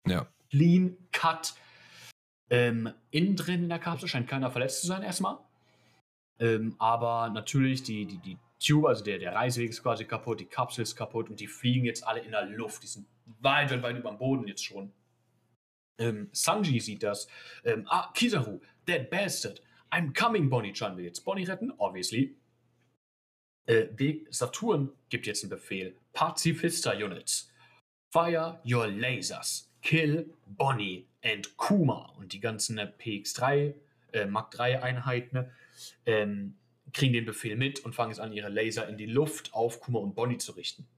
[0.06, 0.26] Ja.
[0.50, 1.54] Clean Cut.
[2.48, 5.38] Ähm, innen drin in der Kapsel scheint keiner verletzt zu sein, erstmal.
[6.38, 10.46] Ähm, aber natürlich, die, die, die Tube, also der, der Reiseweg ist quasi kaputt, die
[10.46, 12.82] Kapsel ist kaputt und die fliegen jetzt alle in der Luft.
[12.82, 13.06] Die sind
[13.40, 14.92] weit, weit, weit über dem Boden jetzt schon.
[15.98, 17.26] Ähm, Sanji sieht das.
[17.64, 19.62] Ähm, ah, Kizaru, that bastard.
[19.90, 22.36] I'm coming, Bonnie-chan will jetzt Bonnie retten, obviously.
[23.66, 23.88] Äh,
[24.30, 25.96] Saturn gibt jetzt einen Befehl.
[26.12, 27.50] Pazifista-Units.
[28.12, 29.65] Fire your lasers.
[29.86, 32.12] Kill Bonnie and Kuma.
[32.18, 33.72] Und die ganzen PX3,
[34.12, 35.48] äh, Mark 3 Einheiten
[36.06, 36.56] ähm,
[36.92, 40.00] kriegen den Befehl mit und fangen es an, ihre Laser in die Luft auf Kuma
[40.00, 40.88] und Bonnie zu richten.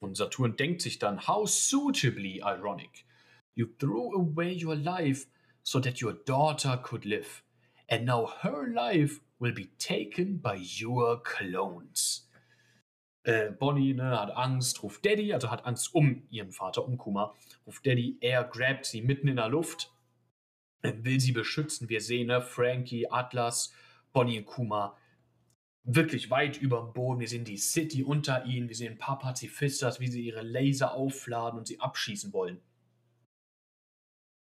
[0.00, 3.06] Und Saturn denkt sich dann, how suitably ironic.
[3.54, 5.26] You threw away your life
[5.62, 7.42] so that your daughter could live.
[7.88, 12.29] And now her life will be taken by your clones.
[13.30, 17.36] Äh, Bonnie ne, hat Angst, ruft Daddy, also hat Angst um ihren Vater, um Kuma.
[17.64, 19.92] Ruft Daddy, er grabt sie mitten in der Luft,
[20.82, 21.88] will sie beschützen.
[21.88, 23.72] Wir sehen ne, Frankie, Atlas,
[24.12, 24.96] Bonnie und Kuma
[25.84, 27.20] wirklich weit über dem Boden.
[27.20, 28.68] Wir sehen die City unter ihnen.
[28.68, 32.60] Wir sehen ein paar Pazifistas, wie sie ihre Laser aufladen und sie abschießen wollen.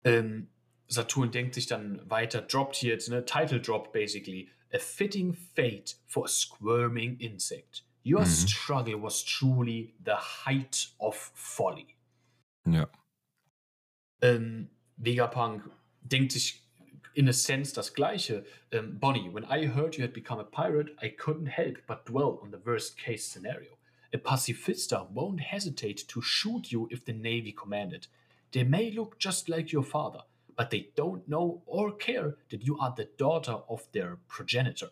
[0.04, 0.48] Ähm,
[0.86, 4.50] Saturn denkt sich dann weiter, droppt hier jetzt, ne, Title Drop basically.
[4.72, 7.84] A fitting fate for a squirming insect.
[8.08, 8.48] Your mhm.
[8.48, 11.94] struggle was truly the height of folly.
[12.64, 12.88] Ja.
[14.22, 16.62] Ähm, Vegapunk denkt sich
[17.14, 18.46] in a sense das Gleiche.
[18.72, 22.40] Um, Bonnie, when I heard you had become a pirate, I couldn't help but dwell
[22.42, 23.76] on the worst case scenario.
[24.14, 28.06] A pacifista won't hesitate to shoot you if the Navy commanded.
[28.52, 30.22] They may look just like your father,
[30.56, 34.88] but they don't know or care that you are the daughter of their progenitor.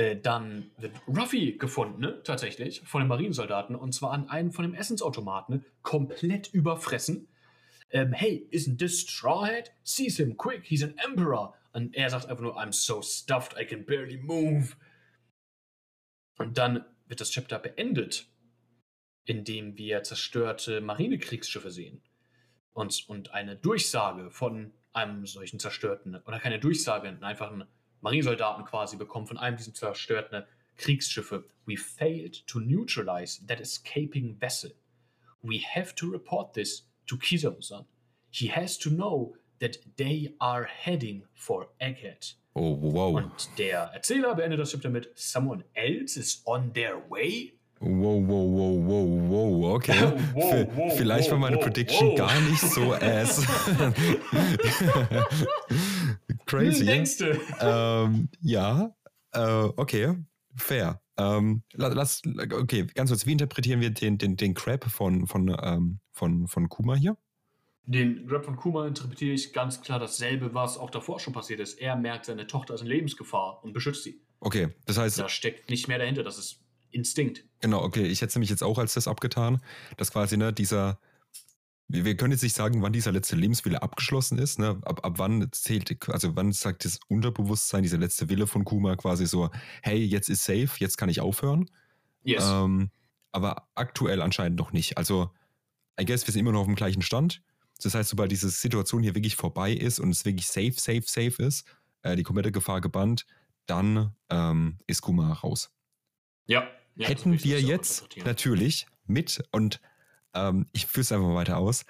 [0.00, 4.64] Äh, dann wird Ruffy gefunden, ne, tatsächlich, von den Marinesoldaten, und zwar an einem von
[4.64, 7.28] den Essensautomaten, komplett überfressen
[7.90, 9.72] ähm, hey, isn't this Strawhead?
[9.82, 11.54] Seize him quick, he's an Emperor.
[11.72, 14.76] Und er sagt einfach nur, I'm so stuffed, I can barely move.
[16.38, 18.26] Und dann wird das Chapter beendet,
[19.24, 22.02] indem wir zerstörte Marinekriegsschiffe sehen.
[22.72, 27.66] Und, und eine Durchsage von einem solchen zerstörten, oder keine Durchsage, einfach einen
[28.00, 30.44] Marinesoldaten quasi bekommen von einem dieser zerstörten
[30.76, 31.44] Kriegsschiffe.
[31.66, 34.72] We failed to neutralize that escaping vessel.
[35.42, 37.84] We have to report this to Kizaru-san.
[38.30, 42.34] He has to know that they are heading for Egghead.
[42.54, 43.16] Oh, wow.
[43.16, 47.59] Und der Erzähler beendet das Chapter mit Someone else is on their way.
[47.82, 50.12] Wow, wow, wow, wow, wow, okay.
[50.34, 53.42] wow, wow, Vielleicht wow, war meine Prediction gar nicht so ass.
[56.44, 56.84] Crazy.
[56.84, 57.40] Denkst du?
[57.58, 58.94] Ähm, ja,
[59.32, 60.14] äh, okay,
[60.54, 61.00] fair.
[61.16, 62.20] Ähm, lass,
[62.52, 66.68] okay, ganz kurz, wie interpretieren wir den, den, den Crap von, von, ähm, von, von
[66.68, 67.16] Kuma hier?
[67.84, 71.80] Den Grab von Kuma interpretiere ich ganz klar dasselbe, was auch davor schon passiert ist.
[71.80, 74.20] Er merkt, seine Tochter ist in Lebensgefahr und beschützt sie.
[74.40, 75.18] Okay, das heißt.
[75.18, 76.60] Da steckt nicht mehr dahinter, das ist
[76.90, 77.44] Instinkt.
[77.60, 78.06] Genau, okay.
[78.06, 79.60] Ich hätte es nämlich jetzt auch als das abgetan,
[79.96, 80.98] dass quasi, ne, dieser,
[81.88, 84.58] wir, können jetzt nicht sagen, wann dieser letzte Lebenswille abgeschlossen ist.
[84.58, 84.78] Ne?
[84.82, 89.26] Ab, ab wann zählt, also wann sagt das Unterbewusstsein, dieser letzte Wille von Kuma quasi
[89.26, 89.50] so,
[89.82, 91.70] hey, jetzt ist safe, jetzt kann ich aufhören.
[92.22, 92.44] Yes.
[92.46, 92.90] Ähm,
[93.32, 94.98] aber aktuell anscheinend noch nicht.
[94.98, 95.30] Also,
[96.00, 97.42] I guess, wir sind immer noch auf dem gleichen Stand.
[97.82, 101.42] Das heißt, sobald diese Situation hier wirklich vorbei ist und es wirklich safe, safe, safe
[101.42, 101.64] ist,
[102.02, 103.26] äh, die komplette Gefahr gebannt,
[103.66, 105.72] dann ähm, ist Kuma raus.
[106.46, 106.68] Ja.
[106.96, 109.80] Ja Hätten wir jetzt natürlich mit und
[110.34, 111.84] ähm, ich führe es einfach mal weiter aus,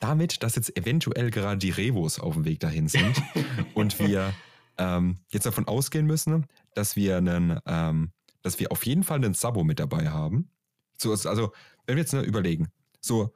[0.00, 3.22] damit, dass jetzt eventuell gerade die Revos auf dem Weg dahin sind
[3.74, 4.34] und wir
[4.78, 9.34] ähm, jetzt davon ausgehen müssen, dass wir einen, ähm, dass wir auf jeden Fall einen
[9.34, 10.50] Sabo mit dabei haben.
[10.98, 11.52] So, also,
[11.86, 12.68] wenn wir jetzt nur überlegen,
[13.00, 13.34] so,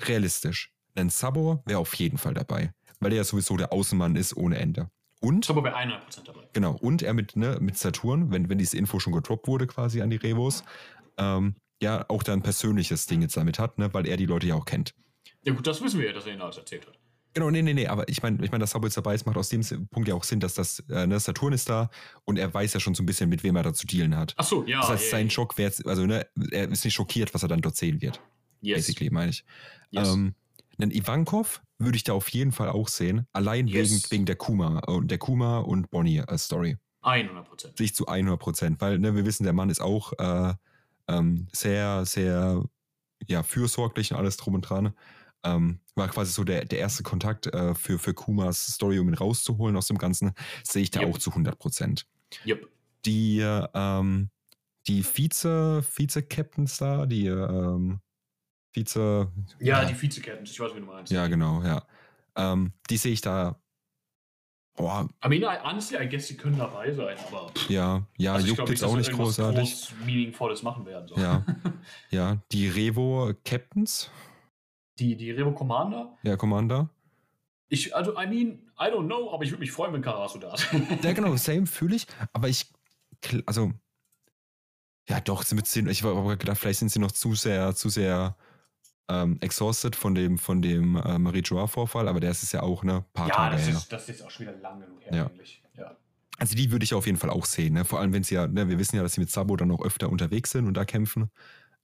[0.00, 0.72] realistisch.
[0.94, 4.58] Ein Sabo wäre auf jeden Fall dabei, weil er ja sowieso der Außenmann ist ohne
[4.58, 4.90] Ende.
[5.20, 6.48] Und, Sabo wäre 100% dabei.
[6.52, 10.00] genau, und er mit, ne, mit Saturn, wenn, wenn diese Info schon gedroppt wurde quasi
[10.00, 10.62] an die Revos,
[11.16, 14.46] ähm, ja, auch da ein persönliches Ding jetzt damit hat, ne, weil er die Leute
[14.46, 14.94] ja auch kennt.
[15.44, 16.98] Ja gut, das wissen wir ja, dass er ihnen alles erzählt hat.
[17.34, 19.36] Genau, nee, nee, nee, aber ich meine, ich mein, dass Sabo jetzt dabei ist, macht
[19.36, 21.90] aus dem Punkt ja auch Sinn, dass das, äh, ne, Saturn ist da
[22.24, 24.34] und er weiß ja schon so ein bisschen, mit wem er da zu dealen hat.
[24.36, 24.80] Ach so, ja.
[24.80, 25.30] das heißt, ja, sein ja.
[25.30, 28.20] Schock wäre jetzt, also ne, er ist nicht schockiert, was er dann dort sehen wird,
[28.60, 28.78] Yes.
[28.78, 29.44] basically, meine ich.
[29.90, 30.08] yes.
[30.08, 30.34] Ähm,
[30.78, 33.90] einen Ivankov würde ich da auf jeden Fall auch sehen, allein Yes.
[33.90, 36.76] wegen, wegen der Kuma und der Kuma und Bonnie äh, Story.
[37.02, 37.78] 100%.
[37.78, 40.54] Sehe ich zu 100 Prozent, weil ne, wir wissen, der Mann ist auch äh,
[41.08, 42.64] ähm, sehr, sehr
[43.26, 44.94] ja, fürsorglich und alles drum und dran.
[45.44, 49.14] Ähm, war quasi so der, der erste Kontakt äh, für, für Kumas Story, um ihn
[49.14, 50.32] rauszuholen aus dem Ganzen,
[50.64, 51.08] sehe ich da Yep.
[51.10, 52.06] auch zu 100 Prozent.
[52.44, 52.68] Yep.
[53.06, 53.40] Die,
[53.74, 54.30] ähm,
[54.88, 58.00] die Vize, Vize-Captains da, die ähm,
[58.72, 59.84] Vize, Ja, Ja.
[59.88, 61.10] die Vize-Captains, ich weiß, wie du meinst.
[61.12, 61.84] ja genau, ja.
[62.36, 63.60] Ähm, die sehe ich da,
[64.76, 68.68] oh, I mean, honestly, I guess sie können dabei sein, aber ja, ja, also juckt
[68.68, 69.58] jetzt auch nicht großartig.
[69.70, 71.08] Groß, Meaningvolles machen werden.
[71.08, 71.16] So.
[71.16, 71.44] Ja.
[72.10, 74.10] Ja, die Revo Captains,
[74.98, 76.90] Die, die Revo Commander, ja, Commander.
[77.68, 80.54] ich, also, I mean, I don't know, aber ich würde mich freuen, wenn Karasu da
[80.54, 80.66] ist.
[81.02, 82.66] Ja, genau, same fühle ich, aber ich,
[83.46, 83.72] also,
[85.08, 87.88] ja, doch, mit Sinn, ich habe aber gedacht, vielleicht sind sie noch zu sehr, zu
[87.88, 88.36] sehr
[89.08, 93.04] ähm, exhausted von dem, von dem äh, Marie-Joa-Vorfall, aber der ist es ja auch, ne,
[93.14, 93.74] paar ja, Tage das her.
[93.76, 95.26] ist, das ist auch schon wieder lang genug her, Ja.
[95.26, 95.62] eigentlich.
[95.76, 95.96] Ja.
[96.38, 97.84] Also die würde ich auf jeden Fall auch sehen, ne?
[97.84, 99.82] vor allem wenn sie ja, ne, wir wissen ja, dass sie mit Sabo dann auch
[99.84, 101.30] öfter unterwegs sind und da kämpfen.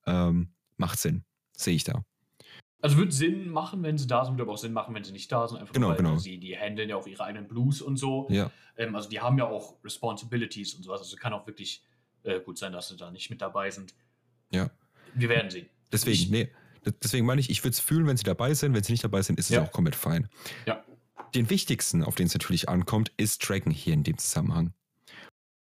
[0.06, 1.24] Ähm, macht Sinn,
[1.56, 2.04] sehe ich da.
[2.82, 5.12] Also wird Sinn machen, wenn sie da sind, würde aber auch Sinn machen, wenn sie
[5.12, 5.56] nicht da sind.
[5.58, 6.16] Einfach Genau, weil genau.
[6.18, 8.26] sie die handeln ja auch ihre eigenen Blues und so.
[8.30, 11.00] Ja, Ähm, also die haben ja auch Responsibilities und sowas.
[11.00, 11.82] Also kann auch wirklich
[12.24, 13.94] äh, gut sein, dass sie da nicht mit dabei sind.
[14.50, 14.70] Ja.
[15.14, 15.66] Wir werden sehen.
[15.90, 16.50] deswegen, Ich- nee,
[17.02, 19.22] deswegen meine ich, ich würde es fühlen, wenn sie dabei sind, wenn sie nicht dabei
[19.22, 19.62] sind, ist es Ja.
[19.62, 20.28] auch komplett fein.
[20.66, 20.82] Ja.
[21.34, 24.72] Den wichtigsten, auf den es natürlich ankommt, ist Dragon hier in dem Zusammenhang.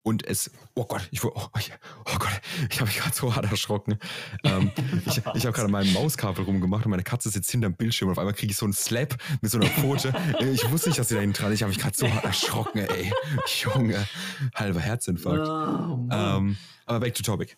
[0.04, 1.72] Und es, oh Gott, ich, oh, ich-
[2.06, 2.42] oh Gott,
[2.72, 4.00] ich habe mich gerade so hart erschrocken.
[4.44, 4.72] Ähm,
[5.06, 8.14] ich ich habe gerade an meinem Mauskabel rumgemacht und meine Katze sitzt hinterm Bildschirm und
[8.14, 10.12] auf einmal kriege ich so einen Slap mit so einer Pfote.
[10.40, 11.60] ich wusste nicht, dass sie da hinten dran ist.
[11.60, 13.14] Ich habe mich gerade so hart erschrocken, ey.
[13.62, 14.08] Junge,
[14.56, 15.48] halber Herzinfarkt.
[15.48, 16.08] Oh.
[16.12, 16.58] Ähm,
[16.88, 17.56] aber back to topic.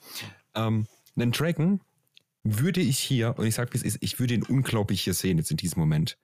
[0.53, 0.86] Ähm,
[1.16, 1.80] einen Dragon
[2.44, 5.38] würde ich hier, und ich sage, wie es ist, ich würde ihn unglaublich hier sehen
[5.38, 6.18] jetzt in diesem Moment.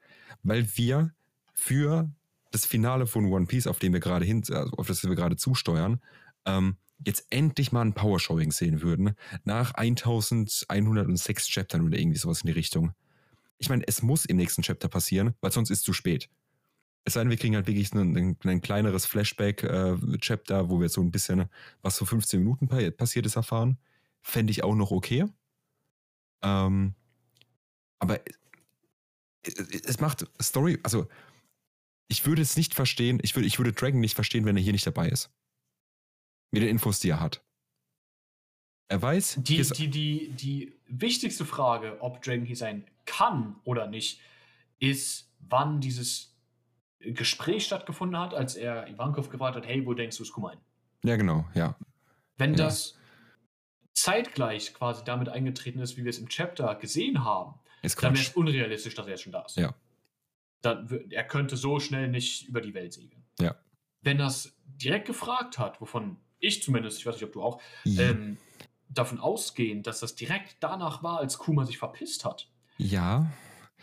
[0.43, 1.13] Weil wir
[1.53, 2.11] für
[2.51, 5.36] das Finale von One Piece, auf dem wir gerade hin, also auf das wir gerade
[5.38, 6.01] zusteuern,
[6.45, 12.47] ähm, jetzt endlich mal ein Power-Showing sehen würden, nach 1106 Chaptern oder irgendwie sowas in
[12.47, 12.91] die Richtung.
[13.57, 16.30] Ich meine, es muss im nächsten Chapter passieren, weil sonst ist es zu spät.
[17.05, 21.01] Es sei denn, wir kriegen halt wirklich ein, ein, ein kleineres Flashback-Chapter, wo wir so
[21.01, 21.45] ein bisschen,
[21.82, 23.78] was vor 15 Minuten pa passiert ist, erfahren.
[24.22, 25.26] Fände ich auch noch okay.
[26.41, 26.95] Ähm,
[27.99, 28.19] aber
[29.43, 31.07] es, es macht Story, also
[32.07, 34.73] ich würde es nicht verstehen, ich würde, ich würde Dragon nicht verstehen, wenn er hier
[34.73, 35.31] nicht dabei ist.
[36.51, 37.43] Mit den Infos, die er hat.
[38.87, 44.19] Er weiß, die, die, die, die wichtigste Frage, ob Dragon hier sein kann oder nicht,
[44.79, 46.35] ist, wann dieses
[46.99, 50.57] Gespräch stattgefunden hat, als er Ivankov gefragt hat, hey, wo denkst du, ist Kumain?
[51.03, 51.77] ja genau, ja.
[52.37, 52.65] Wenn Ja.
[52.65, 52.99] das
[54.02, 58.24] zeitgleich quasi damit eingetreten ist, wie wir es im Chapter gesehen haben, Ist dann wäre
[58.24, 59.58] es unrealistisch, dass er jetzt schon da ist.
[59.58, 59.74] Ja.
[60.62, 63.24] Dann, er könnte so schnell nicht über die Welt segeln.
[63.39, 63.56] Ja.
[64.02, 68.04] Wenn das direkt gefragt hat, wovon ich zumindest, ich weiß nicht, ob du auch, Ja.
[68.10, 68.38] ähm,
[68.89, 73.30] davon ausgehen, dass das direkt danach war, als Kuma sich verpisst hat, ja.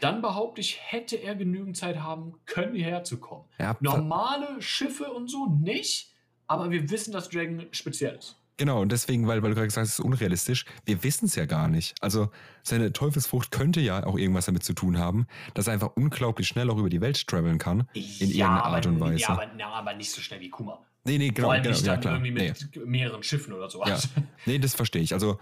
[0.01, 3.49] dann behaupte ich, hätte er genügend Zeit haben können, hierher zu kommen.
[3.59, 6.12] ja Normale Schiffe und so nicht,
[6.47, 8.37] aber wir wissen, dass Dragon speziell ist.
[8.59, 11.34] Genau, und deswegen, weil, weil du gerade gesagt hast, es ist unrealistisch, wir wissen es
[11.34, 11.94] ja gar nicht.
[12.00, 12.30] Also
[12.62, 16.70] seine Teufelsfrucht könnte ja auch irgendwas damit zu tun haben, dass er einfach unglaublich schnell
[16.70, 17.86] auch über die Welt traveln kann.
[17.92, 19.18] In irgendeiner Art und Weise.
[19.20, 20.78] Ja, aber, ja, aber nicht so schnell wie Kuma.
[21.04, 22.14] Nee, nee, genau, Vor allem genau nicht ja dann klar.
[22.14, 23.84] irgendwie Nee, mit mehreren Schiffen oder so.
[23.84, 23.98] Ja.
[24.46, 25.12] nee, das verstehe ich.
[25.12, 25.38] Also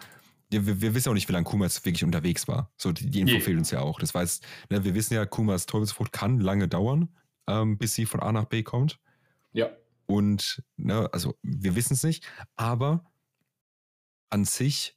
[0.50, 2.70] wir, wir wissen auch nicht, wie lange Kuma jetzt wirklich unterwegs war.
[2.76, 3.40] So, die, die Info Nee.
[3.40, 3.98] fehlt uns ja auch.
[4.00, 4.40] Das weiß,
[4.70, 7.08] ne, wir wissen ja, Kumas Teufelsfrucht kann lange dauern,
[7.48, 8.98] ähm, bis sie von A nach B kommt.
[9.52, 9.68] ja.
[10.06, 12.26] Und, ne, also wir wissen es nicht,
[12.56, 13.04] aber
[14.30, 14.96] an sich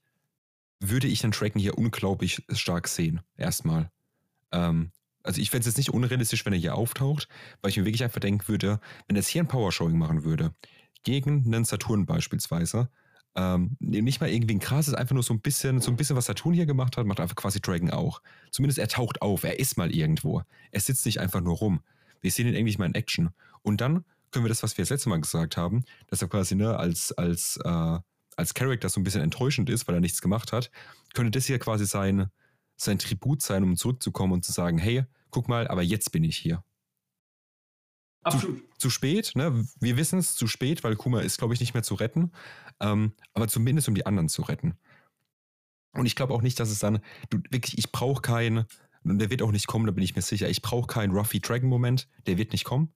[0.80, 3.91] würde ich den Dragon hier unglaublich stark sehen, erstmal.
[4.51, 4.91] Ähm,
[5.24, 7.28] also ich fände es jetzt nicht unrealistisch, wenn er hier auftaucht,
[7.62, 10.53] weil ich mir wirklich einfach denken würde, wenn er jetzt hier ein Power-Showing machen würde,
[11.03, 12.89] gegen einen Saturn beispielsweise,
[13.36, 16.26] ähm, nicht mal irgendwie ein krasses, einfach nur so ein bisschen, so ein bisschen, was
[16.26, 18.22] Saturn hier gemacht hat, macht einfach quasi Dragon auch.
[18.51, 20.41] Zumindest er taucht auf, er ist mal irgendwo.
[20.72, 21.82] Er sitzt nicht einfach nur rum.
[22.22, 23.30] Wir sehen ihn endlich mal in Action.
[23.62, 26.56] Und dann können wir das, was wir das letzte Mal gesagt haben, dass er quasi
[26.56, 28.00] ne, als, als, äh,
[28.36, 30.72] als Charakter so ein bisschen enttäuschend ist, weil er nichts gemacht hat,
[31.14, 32.30] könnte das hier quasi sein,
[32.76, 36.38] sein Tribut sein, um zurückzukommen und zu sagen, hey, guck mal, aber jetzt bin ich
[36.38, 36.64] hier.
[38.24, 38.58] Absolut.
[38.58, 39.66] Zu, zu spät, ne?
[39.80, 42.32] Wir wissen es, zu spät, weil Kuma ist, glaube ich, nicht mehr zu retten.
[42.80, 44.78] Ähm, aber zumindest um die anderen zu retten.
[45.94, 47.00] Und ich glaube auch nicht, dass es dann,
[47.30, 48.66] du, wirklich, ich brauche keinen,
[49.04, 51.40] und der wird auch nicht kommen, da bin ich mir sicher, ich brauche keinen Ruffy
[51.40, 52.94] Dragon-Moment, der wird nicht kommen.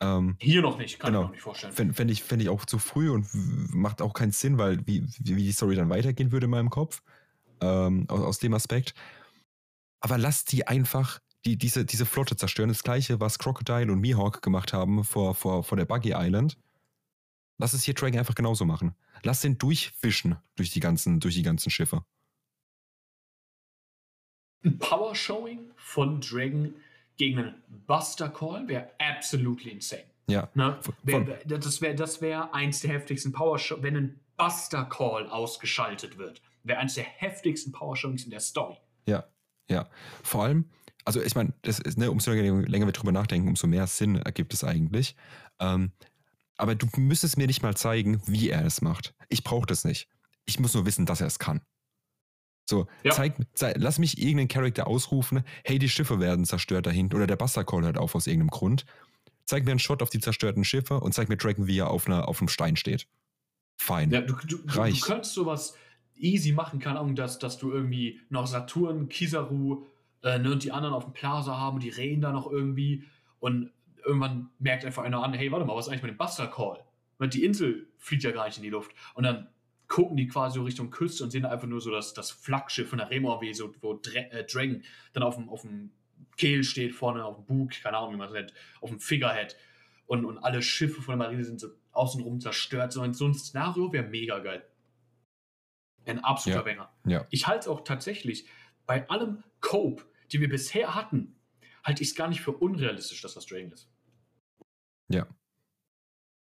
[0.00, 1.20] Ähm, Hier noch nicht, kann genau.
[1.20, 1.72] ich mir noch nicht vorstellen.
[1.72, 3.26] Fände fänd ich, fänd ich auch zu früh und
[3.74, 7.02] macht auch keinen Sinn, weil wie, wie, die Story dann weitergehen würde in meinem Kopf.
[7.60, 8.94] Ähm, aus, aus dem Aspekt.
[10.00, 12.68] Aber lass die einfach die, diese, diese Flotte zerstören.
[12.68, 16.56] Das gleiche, was Crocodile und Mihawk gemacht haben vor, vor, vor der Buggy Island.
[17.58, 18.94] Lass es hier Dragon einfach genauso machen.
[19.24, 22.04] Lass den durchfischen durch die ganzen, durch die ganzen Schiffe.
[24.64, 26.74] Ein Power-Showing von Dragon
[27.18, 30.04] gegen einen Buster Call wäre absolutely insane.
[30.28, 30.48] Ja.
[30.54, 30.78] Ne?
[31.02, 35.28] Wär, wär, das wäre das wär eins der heftigsten Power Show, wenn ein Buster Call
[35.28, 38.76] ausgeschaltet wird, wäre eins der heftigsten Power Showings in der Story.
[39.06, 39.24] Ja,
[39.68, 39.88] ja.
[40.22, 40.70] Vor allem,
[41.04, 41.52] also ich meine,
[41.96, 45.16] ne, umso länger wir drüber nachdenken, umso mehr Sinn ergibt es eigentlich.
[45.58, 45.92] Ähm,
[46.56, 49.14] aber du müsstest mir nicht mal zeigen, wie er es macht.
[49.28, 50.08] Ich brauche das nicht.
[50.44, 51.62] Ich muss nur wissen, dass er es kann.
[52.68, 53.12] So, ja.
[53.12, 57.36] zeig, zeig, lass mich irgendeinen Charakter ausrufen, hey, die Schiffe werden zerstört dahinten oder der
[57.36, 58.84] Buster Call hört auf aus irgendeinem Grund.
[59.46, 62.06] Zeig mir einen Shot auf die zerstörten Schiffe und zeig mir Dragon, wie er auf,
[62.06, 63.06] einer, auf einem Stein steht.
[63.78, 64.10] Fein.
[64.10, 65.00] Ja, du, du, Reich.
[65.00, 65.76] du könntest sowas
[66.14, 69.86] easy machen, keine Ahnung, dass, dass du irgendwie noch Saturn, Kizaru
[70.22, 73.04] äh, ne, und die anderen auf dem Plaza haben, die reden da noch irgendwie
[73.40, 73.70] und
[74.04, 76.84] irgendwann merkt einfach einer an, hey, warte mal, was ist eigentlich mit dem Buster Call?
[77.16, 78.90] Weil die Insel fliegt ja gar nicht in die Luft.
[79.14, 79.48] Und dann
[79.88, 83.10] gucken die quasi Richtung Küste und sehen einfach nur so das, das Flaggschiff von der
[83.10, 84.82] Remo so, wo Dra äh, Dragon
[85.14, 85.90] dann auf dem, auf dem
[86.36, 89.56] Kehl steht, vorne auf dem Bug, keine Ahnung, wie man es nennt, auf dem Figurehead.
[90.06, 92.92] Und, und alle Schiffe von der Marine sind so außenrum zerstört.
[92.92, 94.66] So ein, so ein Szenario wäre mega geil.
[96.06, 96.74] Ein absoluter ja.
[96.74, 96.92] Banger.
[97.06, 97.26] Ja.
[97.30, 98.48] Ich halte es auch tatsächlich
[98.86, 101.36] bei allem Cope, die wir bisher hatten,
[101.84, 103.90] halte ich es gar nicht für unrealistisch, dass das Dragon ist.
[105.08, 105.26] Ja.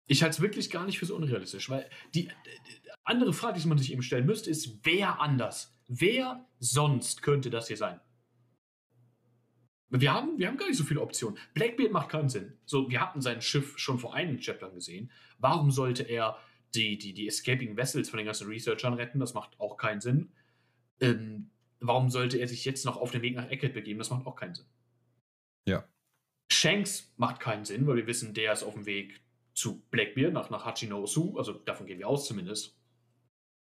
[0.07, 3.67] Ich halte es wirklich gar nicht für so unrealistisch, weil die, die andere Frage, die
[3.67, 5.75] man sich eben stellen müsste, ist, wer anders?
[5.87, 7.99] Wer sonst könnte das hier sein?
[9.89, 11.37] Wir haben, wir haben gar nicht so viele Optionen.
[11.53, 12.57] Blackbeard macht keinen Sinn.
[12.65, 15.11] So, wir hatten sein Schiff schon vor einigen Chaptern gesehen.
[15.39, 16.37] Warum sollte er
[16.73, 19.19] die, die, die Escaping Vessels von den ganzen Researchern retten?
[19.19, 20.31] Das macht auch keinen Sinn.
[20.99, 23.99] Ähm, warum sollte er sich jetzt noch auf den Weg nach Eckert begeben?
[23.99, 24.65] Das macht auch keinen Sinn.
[25.67, 25.87] Ja.
[26.51, 29.21] Shanks macht keinen Sinn, weil wir wissen, der ist auf dem Weg
[29.55, 31.37] zu Blackbeard, nach, nach Hachinosu.
[31.37, 32.77] Also davon gehen wir aus zumindest.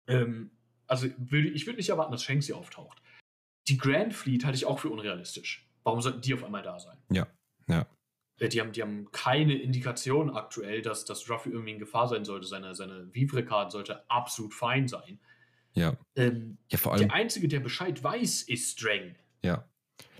[0.06, 0.50] Ähm,
[0.86, 3.00] also würde, ich würde nicht erwarten, dass Shanks hier auftaucht.
[3.68, 5.66] Die Grand Fleet halte ich auch für unrealistisch.
[5.84, 6.98] Warum sollten die auf einmal da sein?
[7.10, 7.26] Ja,
[7.68, 7.86] ja.
[8.40, 12.46] Die haben, die haben keine Indikation aktuell, dass, dass Ruffy irgendwie in Gefahr sein sollte.
[12.46, 15.20] Seine, seine Vivre-Card sollte absolut fein sein.
[15.72, 15.96] Ja.
[16.16, 17.08] Ähm, ja, vor allem.
[17.08, 19.14] Der Einzige, der Bescheid weiß, ist Dragon.
[19.42, 19.68] Ja.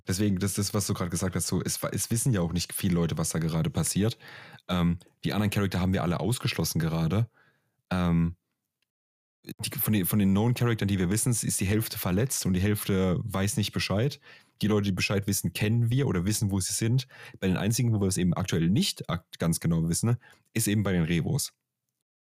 [0.06, 2.52] Deswegen, das ist das, was du gerade gesagt hast, so, es, es, wissen ja auch
[2.52, 4.18] nicht viele Leute, was da gerade passiert.
[4.68, 7.28] Ähm, die anderen Charakter haben wir alle ausgeschlossen gerade.
[7.90, 8.36] Ähm,
[9.58, 12.60] die, von, den, von den Known-Charaktern, die wir wissen, ist die Hälfte verletzt und die
[12.60, 14.20] Hälfte weiß nicht Bescheid.
[14.62, 17.06] Die Leute, die Bescheid wissen, kennen wir oder wissen, wo sie sind.
[17.40, 19.04] Bei den einzigen, wo wir es eben aktuell nicht
[19.38, 20.16] ganz genau wissen,
[20.54, 21.52] ist eben bei den Revos.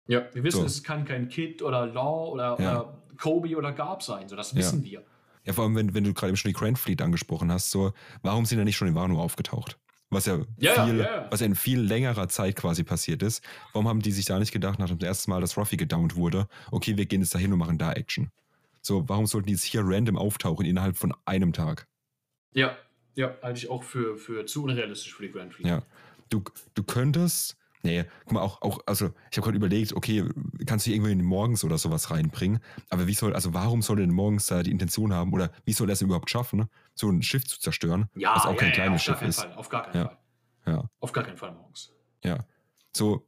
[0.06, 0.66] Ja, wir wissen, so.
[0.66, 2.80] es kann kein Kid oder Law oder, ja.
[2.80, 4.28] oder Kobe oder Garb sein.
[4.28, 4.90] So, das wissen ja.
[4.90, 5.04] wir.
[5.50, 7.92] Ja, vor allem, wenn, wenn du gerade eben schon die Grand Fleet angesprochen hast, so,
[8.22, 9.80] warum sind da nicht schon in Wano aufgetaucht?
[10.10, 13.42] Was ja, ja, viel, ja, was ja in viel längerer Zeit quasi passiert ist.
[13.72, 16.46] Warum haben die sich da nicht gedacht, nach dem ersten Mal, dass Ruffy gedownt wurde,
[16.70, 18.30] okay, wir gehen jetzt dahin und machen da Action?
[18.80, 21.88] So, warum sollten die jetzt hier random auftauchen innerhalb von einem Tag?
[22.54, 22.76] Ja,
[23.16, 25.66] ja, halte ich auch für, für zu unrealistisch für die Grand Fleet.
[25.66, 25.82] Ja.
[26.28, 26.44] Du,
[26.74, 30.24] du könntest, nee, guck mal, auch, auch also ich habe gerade überlegt, okay,
[30.66, 34.46] kannst du irgendwie morgens oder sowas reinbringen, aber wie soll, also warum soll denn morgens
[34.46, 37.58] da die Intention haben oder wie soll er es überhaupt schaffen, so ein Schiff zu
[37.58, 39.40] zerstören, ja, was auch ja, kein ja, kleines Schiff ist?
[39.40, 40.04] Fall, auf gar keinen Ja.
[40.06, 40.18] Fall.
[40.66, 41.92] Ja, Auf gar keinen Fall morgens.
[42.22, 42.44] ja.
[42.94, 43.26] So,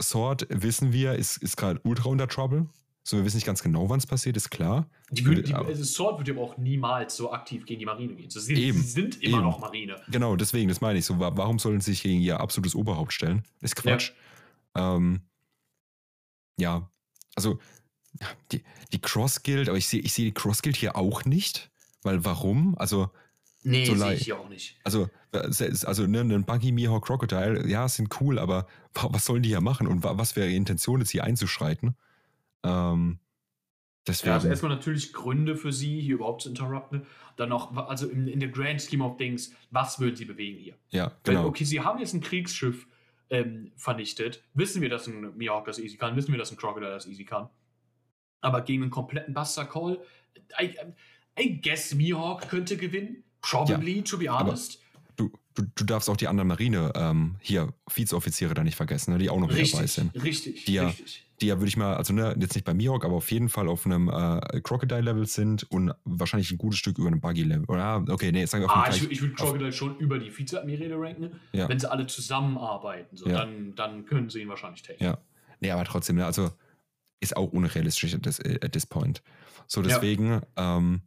[0.00, 2.68] Sword, wissen wir, ist, ist gerade ultra unter Trouble.
[3.08, 4.86] So, wir wissen nicht ganz genau, wann es passiert, ist klar.
[5.10, 8.28] Die die, Aber- also Sword würde aber auch niemals so aktiv gegen die Marine gehen.
[8.28, 9.46] So, sie, Eben, sie sind immer eben.
[9.46, 9.96] noch Marine.
[10.10, 11.06] Genau, deswegen, das meine ich.
[11.06, 13.44] So, wa- warum sollen sie sich gegen ihr absolutes Oberhaupt stellen?
[13.62, 14.12] Ist Quatsch.
[14.76, 15.22] Ähm,
[16.58, 16.90] ja,
[17.34, 17.58] also
[18.52, 21.70] die, die Cross Guild, aber ich sehe ich seh die Cross Guild hier auch nicht.
[22.02, 22.76] Weil warum?
[22.78, 23.10] Also,
[23.64, 24.76] Nee, So sehe ich hier auch nicht.
[24.84, 29.48] also, also ne, ein Buggy, Mihawk, Crocodile, ja, sind cool, aber wa- was sollen die
[29.48, 31.96] hier machen und wa- was wäre ihre Intention, jetzt hier einzuschreiten?
[32.64, 33.18] Ähm,
[34.06, 37.06] deswegen, Ja, also erstmal natürlich Gründe für sie, hier überhaupt zu interrupten.
[37.36, 40.74] Dann noch, also in, in der Grand Scheme of Things, was würden sie bewegen hier?
[40.90, 41.46] ja, Weil, genau.
[41.46, 42.86] Okay, sie haben jetzt ein Kriegsschiff
[43.30, 44.42] ähm, vernichtet.
[44.54, 46.16] Wissen wir, dass ein Mihawk das easy kann?
[46.16, 47.48] Wissen wir, dass ein Crocodile das easy kann?
[48.40, 50.00] Aber gegen einen kompletten Buster Call,
[50.56, 50.68] äh,
[51.38, 53.24] I guess Mihawk könnte gewinnen.
[53.40, 54.80] Probably, ja, to be honest.
[55.16, 59.18] Du, du, du, darfst auch die anderen Marine, ähm, hier, Vizeoffiziere da nicht vergessen, ne,
[59.18, 60.22] die auch noch richtig, dabei sind.
[60.22, 61.27] Richtig, die ja, richtig.
[61.40, 63.68] Die ja, würde ich mal, also ne, jetzt nicht bei Mihawk, aber auf jeden Fall
[63.68, 67.66] auf einem äh, Crocodile-Level sind und wahrscheinlich ein gutes Stück über einem Buggy-Level.
[67.66, 70.36] Oder, okay, nee, jetzt sagen wir auf ah, ich, ich würde Crocodile schon über die
[70.36, 71.38] Vizeadmirale ranken.
[71.52, 71.68] Ja.
[71.68, 73.38] Wenn sie alle zusammenarbeiten, so, ja.
[73.38, 75.02] dann, dann können sie ihn wahrscheinlich taken.
[75.02, 75.18] Ja.
[75.60, 76.50] Nee, aber trotzdem, ne, also
[77.20, 79.22] ist auch unrealistisch at this, at this point.
[79.66, 80.76] So, deswegen, ja.
[80.76, 81.02] ähm,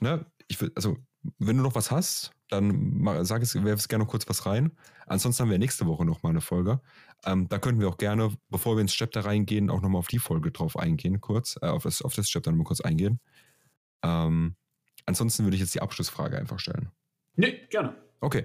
[0.00, 0.96] ne, ich will, also,
[1.38, 4.72] wenn du noch was hast, dann sag es, werf es gerne noch kurz was rein.
[5.06, 6.80] Ansonsten haben wir nächste Woche nochmal eine Folge.
[7.24, 10.18] Ähm, da könnten wir auch gerne, bevor wir ins Chapter reingehen, auch nochmal auf die
[10.18, 13.20] Folge drauf eingehen, kurz, äh, auf, das, auf das Chapter nochmal kurz eingehen.
[14.02, 14.56] Ähm,
[15.06, 16.90] ansonsten würde ich jetzt die Abschlussfrage einfach stellen.
[17.34, 17.96] Nee, gerne.
[18.20, 18.44] Okay.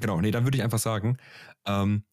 [0.00, 1.18] Genau, nee, dann würde ich einfach sagen,
[1.66, 2.04] ähm,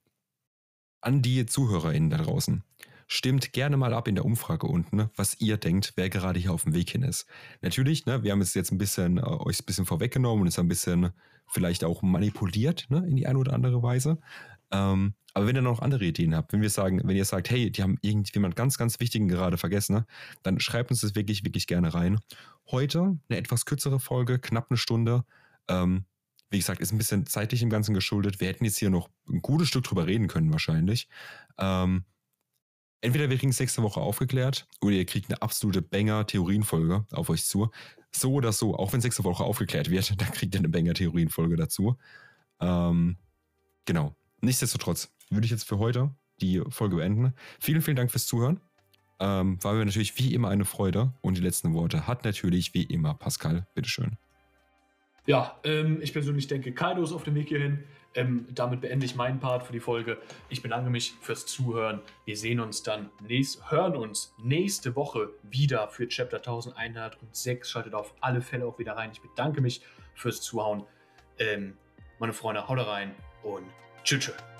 [1.01, 2.63] an die ZuhörerInnen da draußen.
[3.07, 6.53] Stimmt gerne mal ab in der Umfrage unten, ne, was ihr denkt, wer gerade hier
[6.53, 7.25] auf dem Weg hin ist.
[7.61, 10.59] Natürlich, ne, wir haben es jetzt ein bisschen, äh, euch ein bisschen vorweggenommen und es
[10.59, 11.11] ein bisschen
[11.47, 14.19] vielleicht auch manipuliert, ne, in die eine oder andere Weise.
[14.71, 17.71] Ähm, aber wenn ihr noch andere Ideen habt, wenn wir sagen, wenn ihr sagt, hey,
[17.71, 20.05] die haben irgendjemand ganz, ganz wichtigen gerade vergessen, ne,
[20.43, 22.19] dann schreibt uns das wirklich, wirklich gerne rein.
[22.69, 25.23] Heute eine etwas kürzere Folge, knapp eine Stunde.
[25.67, 26.05] Ähm,
[26.49, 28.41] wie gesagt, ist ein bisschen zeitlich im Ganzen geschuldet.
[28.41, 31.07] Wir hätten jetzt hier noch ein gutes Stück drüber reden können, wahrscheinlich.
[31.57, 32.03] Ähm,
[32.99, 37.45] entweder wir kriegen es nächste Woche aufgeklärt oder ihr kriegt eine absolute Banger-Theorienfolge auf euch
[37.45, 37.71] zu.
[38.13, 41.97] So oder so, auch wenn nächste Woche aufgeklärt wird, dann kriegt ihr eine Banger-Theorienfolge dazu.
[42.59, 43.17] Ähm,
[43.85, 44.13] genau.
[44.41, 46.11] Nichtsdestotrotz würde ich jetzt für heute
[46.41, 47.33] die Folge beenden.
[47.59, 48.59] Vielen, vielen Dank fürs Zuhören.
[49.19, 51.13] Ähm, war mir natürlich wie immer eine Freude.
[51.21, 53.67] Und die letzten Worte hat natürlich wie immer Pascal.
[53.75, 54.17] Bitteschön.
[55.27, 57.83] Ja, ähm, ich persönlich denke, Kaido ist auf dem Weg hierhin.
[58.13, 60.17] Ähm, damit beende ich meinen Part für die Folge.
[60.49, 62.01] Ich bedanke mich fürs Zuhören.
[62.25, 67.69] Wir sehen uns dann, nächst, hören uns nächste Woche wieder für Chapter 1106.
[67.69, 69.11] Schaltet auf alle Fälle auch wieder rein.
[69.13, 69.81] Ich bedanke mich
[70.15, 70.83] fürs Zuhauen.
[71.37, 71.77] Ähm,
[72.19, 73.63] meine Freunde, haut rein und
[74.03, 74.25] tschüss.
[74.25, 74.50] tschüss.